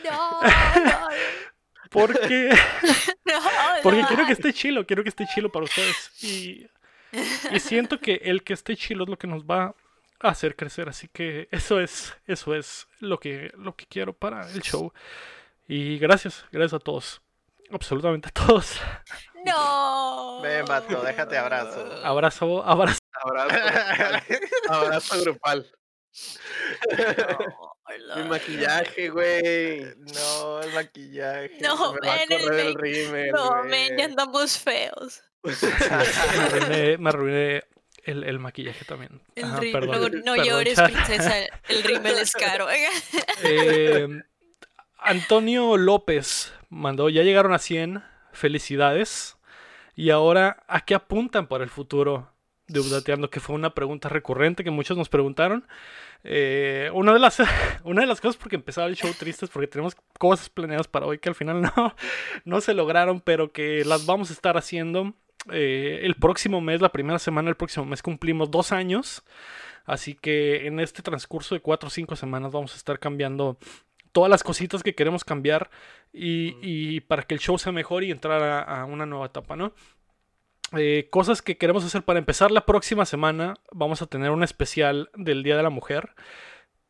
[0.09, 0.39] No,
[1.89, 2.49] porque.
[3.83, 6.23] porque quiero que esté chilo, quiero que esté chilo para ustedes.
[6.23, 6.67] Y,
[7.51, 9.75] y siento que el que esté chilo es lo que nos va
[10.21, 10.87] a hacer crecer.
[10.87, 14.93] Así que eso es, eso es lo que, lo que quiero para el show.
[15.67, 17.21] Y gracias, gracias a todos.
[17.71, 18.79] Absolutamente a todos.
[19.45, 20.41] No.
[20.41, 21.85] Ven, vato, déjate abrazo.
[22.03, 22.99] Abrazo, abrazo.
[23.13, 23.55] Abrazo.
[24.69, 25.71] abrazo grupal.
[28.15, 29.81] Mi maquillaje, güey.
[30.13, 31.57] No, el maquillaje.
[31.61, 35.21] No, ven, el, No, ven, ya andamos feos.
[36.99, 37.63] me arruiné,
[38.03, 39.21] el, el, maquillaje también.
[39.35, 41.45] El perdón, no, llores, princesa.
[41.67, 42.67] El rímel es caro.
[43.43, 44.07] eh,
[44.97, 48.03] Antonio López mandó, ya llegaron a 100,
[48.39, 49.37] felicidades.
[49.95, 52.31] Y ahora, ¿a qué apuntan para el futuro
[52.67, 53.29] de Updateando?
[53.29, 55.67] Que fue una pregunta recurrente que muchos nos preguntaron.
[56.23, 57.37] Eh, una, de las,
[57.83, 61.05] una de las cosas porque empezaba el show triste es porque tenemos cosas planeadas para
[61.05, 61.95] hoy que al final no,
[62.45, 65.13] no se lograron, pero que las vamos a estar haciendo.
[65.51, 69.23] Eh, el próximo mes, la primera semana del próximo mes, cumplimos dos años.
[69.85, 73.57] Así que en este transcurso de cuatro o cinco semanas vamos a estar cambiando
[74.11, 75.69] todas las cositas que queremos cambiar
[76.11, 79.73] y, para que el show sea mejor y entrar a, una nueva etapa, ¿no?
[80.77, 83.55] Eh, cosas que queremos hacer para empezar la próxima semana.
[83.71, 86.13] Vamos a tener un especial del Día de la Mujer.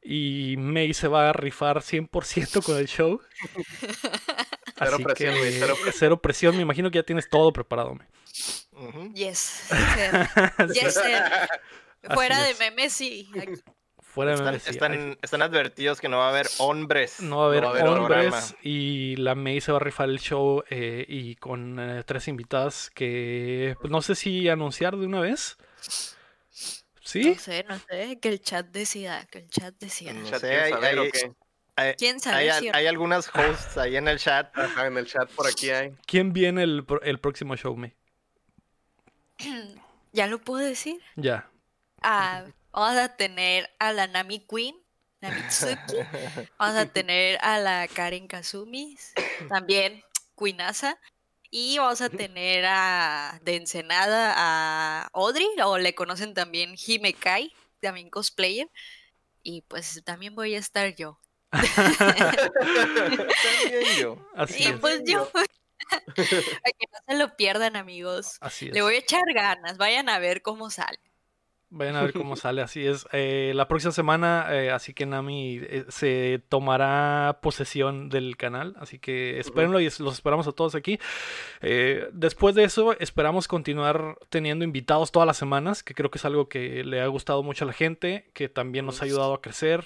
[0.01, 3.21] Y May se va a rifar 100% con el show.
[4.77, 6.55] cero presión, que, cero, presión.
[6.55, 7.97] Me imagino que ya tienes todo preparado,
[9.13, 9.69] Yes.
[10.73, 10.99] yes
[12.13, 13.29] Fuera de memes, sí.
[14.13, 17.21] Fuera de Están, están- están advertidos que no va a haber hombres.
[17.21, 18.47] No va a haber, No va a haber hombres programa.
[18.63, 22.89] y la May se va a rifar el show eh, y con eh, tres invitadas
[22.89, 25.57] que pues, no sé si anunciar de una vez.
[27.01, 27.23] ¿Sí?
[27.33, 30.13] No sé, no sé, que el chat decida, que el chat decida.
[30.13, 31.11] No sé, ¿quieren
[31.75, 32.51] hay- ¿Quién sabe?
[32.51, 34.55] hay, si- hay algunas hosts ahí en el chat.
[34.57, 35.93] Ajá, en el chat por aquí hay.
[36.07, 37.95] ¿Quién viene el, el próximo show, May?
[40.13, 40.99] ¿Ya lo puedo decir?
[41.15, 41.49] Ya.
[42.01, 44.75] Ah, vamos a tener a la Nami Queen,
[45.21, 45.95] Namitsuki.
[46.57, 48.97] Vamos a tener a la Karen Kazumi,
[49.49, 50.01] también
[50.37, 50.97] Queenasa.
[51.51, 57.51] Y vamos a tener a de Ensenada a Audrey, o le conocen también Hime Kai,
[57.81, 58.69] también cosplayer.
[59.43, 61.19] Y pues también voy a estar yo.
[61.51, 61.77] También
[63.97, 64.17] yo.
[64.35, 64.79] Así Y es.
[64.79, 65.29] pues yo.
[65.31, 65.45] Para
[66.15, 68.37] que no se lo pierdan, amigos.
[68.41, 68.73] Así es.
[68.73, 70.99] Le voy a echar ganas, vayan a ver cómo sale.
[71.71, 73.07] Vayan a ver cómo sale, así es.
[73.11, 78.97] Eh, la próxima semana, eh, así que Nami eh, se tomará posesión del canal, así
[78.97, 80.99] que espérenlo y los esperamos a todos aquí.
[81.61, 86.25] Eh, después de eso, esperamos continuar teniendo invitados todas las semanas, que creo que es
[86.25, 89.41] algo que le ha gustado mucho a la gente, que también nos ha ayudado a
[89.41, 89.85] crecer.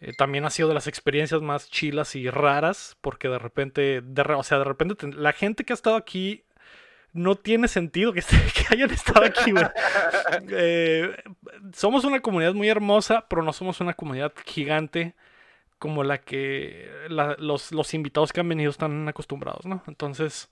[0.00, 4.22] Eh, también ha sido de las experiencias más chilas y raras, porque de repente, de
[4.22, 6.42] o sea, de repente la gente que ha estado aquí
[7.14, 8.22] no tiene sentido que,
[8.70, 9.64] hayan estado aquí, güey.
[10.50, 11.16] Eh,
[11.72, 15.14] somos una comunidad muy hermosa, pero no somos una comunidad gigante
[15.78, 19.82] como la que la- los, los invitados que han venido están acostumbrados, ¿no?
[19.86, 20.50] Entonces,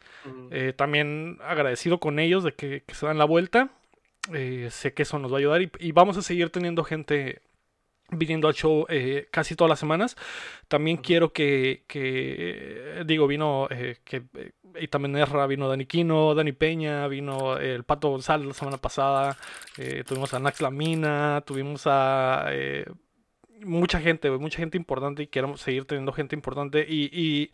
[0.50, 3.70] eh, también agradecido con ellos de que, que se dan la vuelta.
[4.32, 7.42] Eh, sé que eso nos va a ayudar y, y vamos a seguir teniendo gente
[8.12, 10.16] viniendo al show eh, casi todas las semanas.
[10.68, 16.34] También quiero que, que, digo, vino, eh, que, eh, y también Erra, vino Dani Quino,
[16.34, 19.36] Dani Peña, vino eh, el Pato González la semana pasada,
[19.78, 22.46] eh, tuvimos a Nax Lamina, tuvimos a...
[22.50, 22.84] eh,
[23.64, 27.52] mucha gente, mucha gente importante y queremos seguir teniendo gente importante y, y-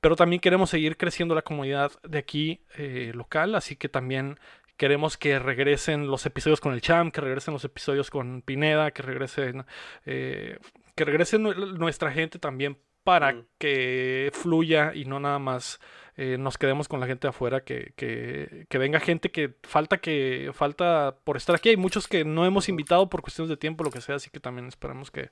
[0.00, 4.38] pero también queremos seguir creciendo la comunidad de aquí eh, local, así que también
[4.80, 9.02] queremos que regresen los episodios con el Champ, que regresen los episodios con Pineda, que
[9.02, 9.66] regresen
[10.06, 10.58] eh,
[10.96, 13.44] que regresen nue- nuestra gente también para Mm.
[13.58, 15.80] que fluya y no nada más
[16.16, 19.98] eh, nos quedemos con la gente de afuera, que, que, que venga gente que falta
[19.98, 21.70] que falta por estar aquí.
[21.70, 24.40] Hay muchos que no hemos invitado por cuestiones de tiempo, lo que sea, así que
[24.40, 25.30] también esperamos que,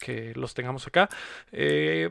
[0.00, 1.08] que los tengamos acá.
[1.52, 2.10] Eh,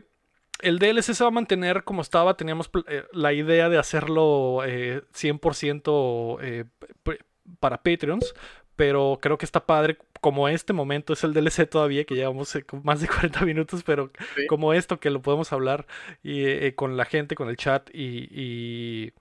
[0.62, 2.36] el DLC se va a mantener como estaba.
[2.38, 6.66] Teníamos eh, la idea de hacerlo eh, 100% eh,
[7.03, 7.20] p-
[7.60, 8.34] para Patreons.
[8.76, 9.97] Pero creo que está padre.
[10.22, 13.84] Como este momento es el DLC todavía, que llevamos eh, más de 40 minutos.
[13.84, 14.45] Pero Sí.
[14.47, 15.88] como esto, que lo podemos hablar
[16.24, 17.89] y, eh, con la gente, con el chat.
[17.93, 19.14] Y, y,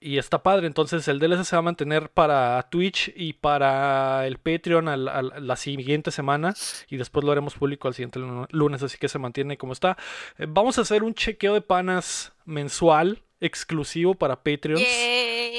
[0.00, 0.66] y está padre.
[0.66, 5.32] Entonces el DLC se va a mantener para Twitch y para el Patreon al- al-
[5.46, 6.54] la siguiente semana.
[6.88, 8.82] Y después lo haremos público al siguiente lu- lunes.
[8.82, 9.96] Así que se mantiene como está.
[10.38, 14.80] Eh, Vamos a hacer un chequeo de panas mensual exclusivo para Patreons.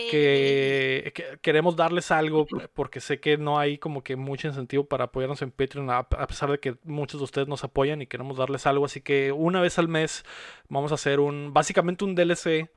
[0.10, 5.42] Que queremos darles algo porque sé que no hay como que mucho incentivo para apoyarnos
[5.42, 8.66] en Patreon a, a pesar de que muchos de ustedes nos apoyan y queremos darles
[8.66, 10.24] algo así que una vez al mes
[10.70, 12.70] vamos a hacer un básicamente un DLC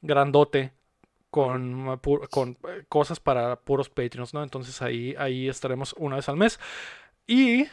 [0.00, 0.72] grandote
[1.32, 4.42] con, pu- con eh, cosas para puros Patreons, ¿no?
[4.44, 6.60] Entonces ahí, ahí estaremos una vez al mes.
[7.26, 7.66] Y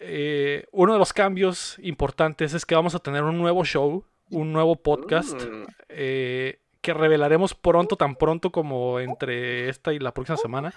[0.00, 4.52] eh, uno de los cambios importantes es que vamos a tener un nuevo show, un
[4.52, 5.64] nuevo podcast Mm.
[5.90, 10.74] eh, que revelaremos pronto, tan pronto como entre esta y la próxima semana.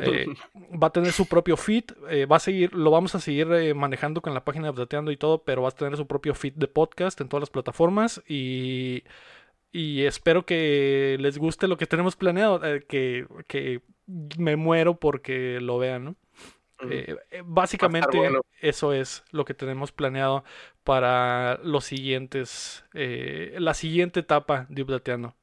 [0.00, 0.26] Eh,
[0.82, 3.72] va a tener su propio feed, eh, va a seguir, lo vamos a seguir eh,
[3.74, 6.54] manejando con la página de Updateando y todo, pero va a tener su propio feed
[6.54, 9.04] de podcast en todas las plataformas y,
[9.76, 13.82] y espero que les guste lo que tenemos planeado, eh, que, que
[14.38, 16.16] me muero porque lo vean, ¿no?
[16.90, 18.40] Eh, eh, básicamente bueno.
[18.60, 20.44] eso es lo que tenemos planeado
[20.82, 25.34] para los siguientes, eh, la siguiente etapa de Updateando.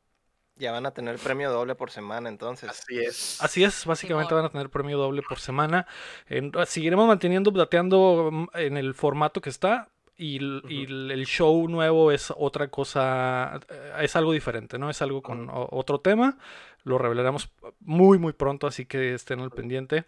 [0.56, 2.70] Ya van a tener premio doble por semana entonces.
[2.72, 3.40] Así es.
[3.40, 5.86] Así es, básicamente van a tener premio doble por semana.
[6.28, 9.90] En- seguiremos manteniendo Updateando mm, en el formato que está.
[10.16, 14.90] Y, el- y el el show nuevo es otra cosa, eh, es algo diferente, ¿no?
[14.90, 16.38] Es algo con otro tema.
[16.84, 20.06] Lo revelaremos muy, muy pronto, así que estén al pendiente.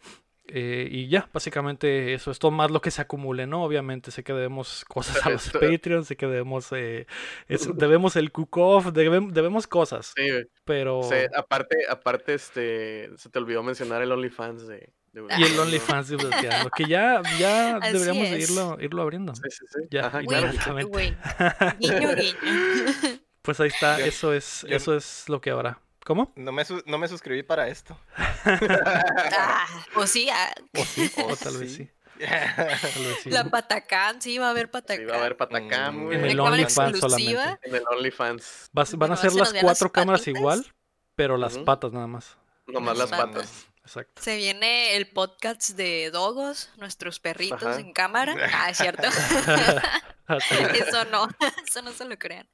[0.48, 3.64] Eh, y ya, básicamente eso es todo más lo que se acumule, ¿no?
[3.64, 5.50] Obviamente sé que debemos cosas a los
[5.80, 7.08] Patreons, sé que debemos, eh,
[7.48, 10.28] es- debemos el cook-off, debem- debemos cosas, Sí,
[10.64, 11.02] pero...
[11.02, 14.94] Sí, aparte, aparte, este, se te olvidó mencionar el OnlyFans de
[15.38, 19.34] Y el OnlyFans de Updateando, que ya, ya Así deberíamos de irlo, irlo abriendo.
[19.36, 19.80] Sí, sí, sí.
[19.92, 20.52] Ya, Ajá, claro.
[21.80, 23.20] Guiño, guiño.
[23.42, 25.80] Pues ahí está, Yo- eso es, yo- eso es lo que habrá.
[26.04, 26.32] ¿Cómo?
[26.36, 27.98] No me, no me suscribí para esto.
[28.46, 31.90] Ah, o sí, ah, O sí, o tal vez sí.
[33.24, 33.30] sí.
[33.30, 34.98] La Patacán, sí, va a haber Patacán.
[35.04, 36.12] Sí, va a haber Patacán, Mm.
[36.14, 37.60] En el OnlyFans solamente.
[37.64, 38.70] En el OnlyFans.
[38.72, 40.66] Vas- van a ser se las cuatro las cámaras igual,
[41.16, 42.38] pero las patas nada más.
[42.68, 43.68] Nomás Las las patas.
[43.86, 44.22] Exacto.
[44.22, 47.80] Se viene el podcast de Dogos, nuestros perritos Ajá.
[47.80, 48.36] en cámara.
[48.54, 49.08] Ah, es cierto.
[50.28, 50.56] Así.
[50.56, 51.28] eso no,
[51.68, 52.48] eso no se lo crean.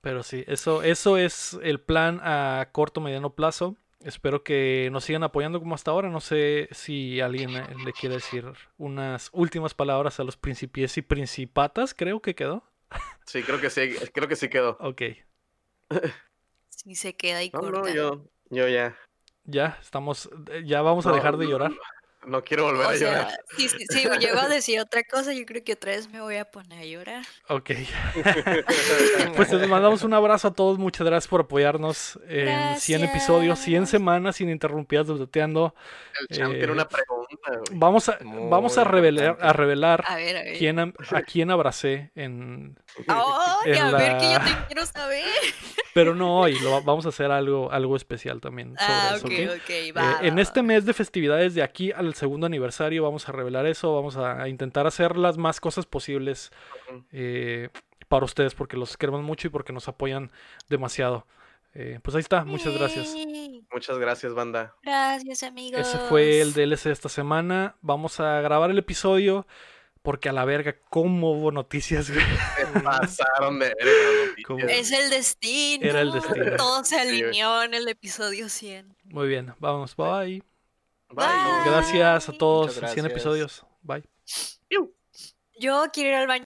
[0.00, 3.76] Pero sí, eso, eso es el plan a corto mediano plazo.
[4.00, 6.08] Espero que nos sigan apoyando como hasta ahora.
[6.10, 8.46] No sé si alguien eh, le quiere decir
[8.76, 12.64] unas últimas palabras a los principies y principatas, creo que quedó.
[13.26, 14.76] Sí, creo que sí, creo que sí quedó.
[14.80, 15.02] Ok,
[16.70, 17.80] Si se queda ahí No, corta.
[17.80, 18.96] no, yo, yo ya.
[19.44, 21.72] Ya estamos, eh, ya vamos a dejar de llorar.
[22.26, 23.40] No quiero volver O a sea, llorar.
[23.56, 26.36] si, si, si llego a decir otra cosa, yo creo que otra vez me voy
[26.36, 27.24] a poner a llorar.
[27.48, 27.70] Ok.
[29.36, 30.78] Pues les mandamos un abrazo a todos.
[30.78, 33.90] Muchas gracias por apoyarnos en 100 episodios, 100 Gracias.
[33.90, 37.62] semanas ininterrumpidas de El champ eh, tiene una pregunta, güey.
[37.78, 40.58] Vamos a, Muy vamos a revelar, a revelar A ver, a ver.
[40.58, 44.86] quién, am- a quién abracé en, Ay, en a ver, que yo la- te quiero
[44.86, 45.24] saber.
[45.92, 49.26] pero no hoy, lo, va- vamos a hacer algo, algo especial también sobre Ah, eso,
[49.26, 49.60] ok, ¿ok?
[49.62, 50.18] ok, Eh, va.
[50.22, 50.66] en va, este va.
[50.66, 54.48] mes de festividades de aquí al segundo aniversario vamos a revelar eso, vamos a, a
[54.48, 56.50] intentar hacer las más cosas posibles
[57.12, 57.68] eh,
[58.08, 60.30] para ustedes porque los queremos mucho y porque nos apoyan
[60.68, 61.26] demasiado.
[61.74, 63.14] Eh, pues ahí está, muchas gracias.
[63.72, 64.76] Muchas gracias, banda.
[64.82, 65.80] Gracias, amigos.
[65.80, 67.76] Ese fue el DLC de esta semana.
[67.80, 69.46] Vamos a grabar el episodio
[70.00, 72.24] porque a la verga, ¿cómo hubo noticias, güey?
[72.56, 73.74] Se pasaron de
[74.46, 75.84] verga Es el destino.
[75.84, 76.56] Era el destino.
[76.56, 78.94] Todo se alineó en el episodio 100.
[79.04, 80.44] Muy bien, vamos, bye.
[81.14, 81.26] Bye.
[81.26, 81.70] Bye.
[81.70, 83.06] Gracias a todos, Muchas 100 gracias.
[83.06, 83.66] episodios.
[83.82, 84.04] Bye.
[85.56, 86.42] Yo quiero ir al baño.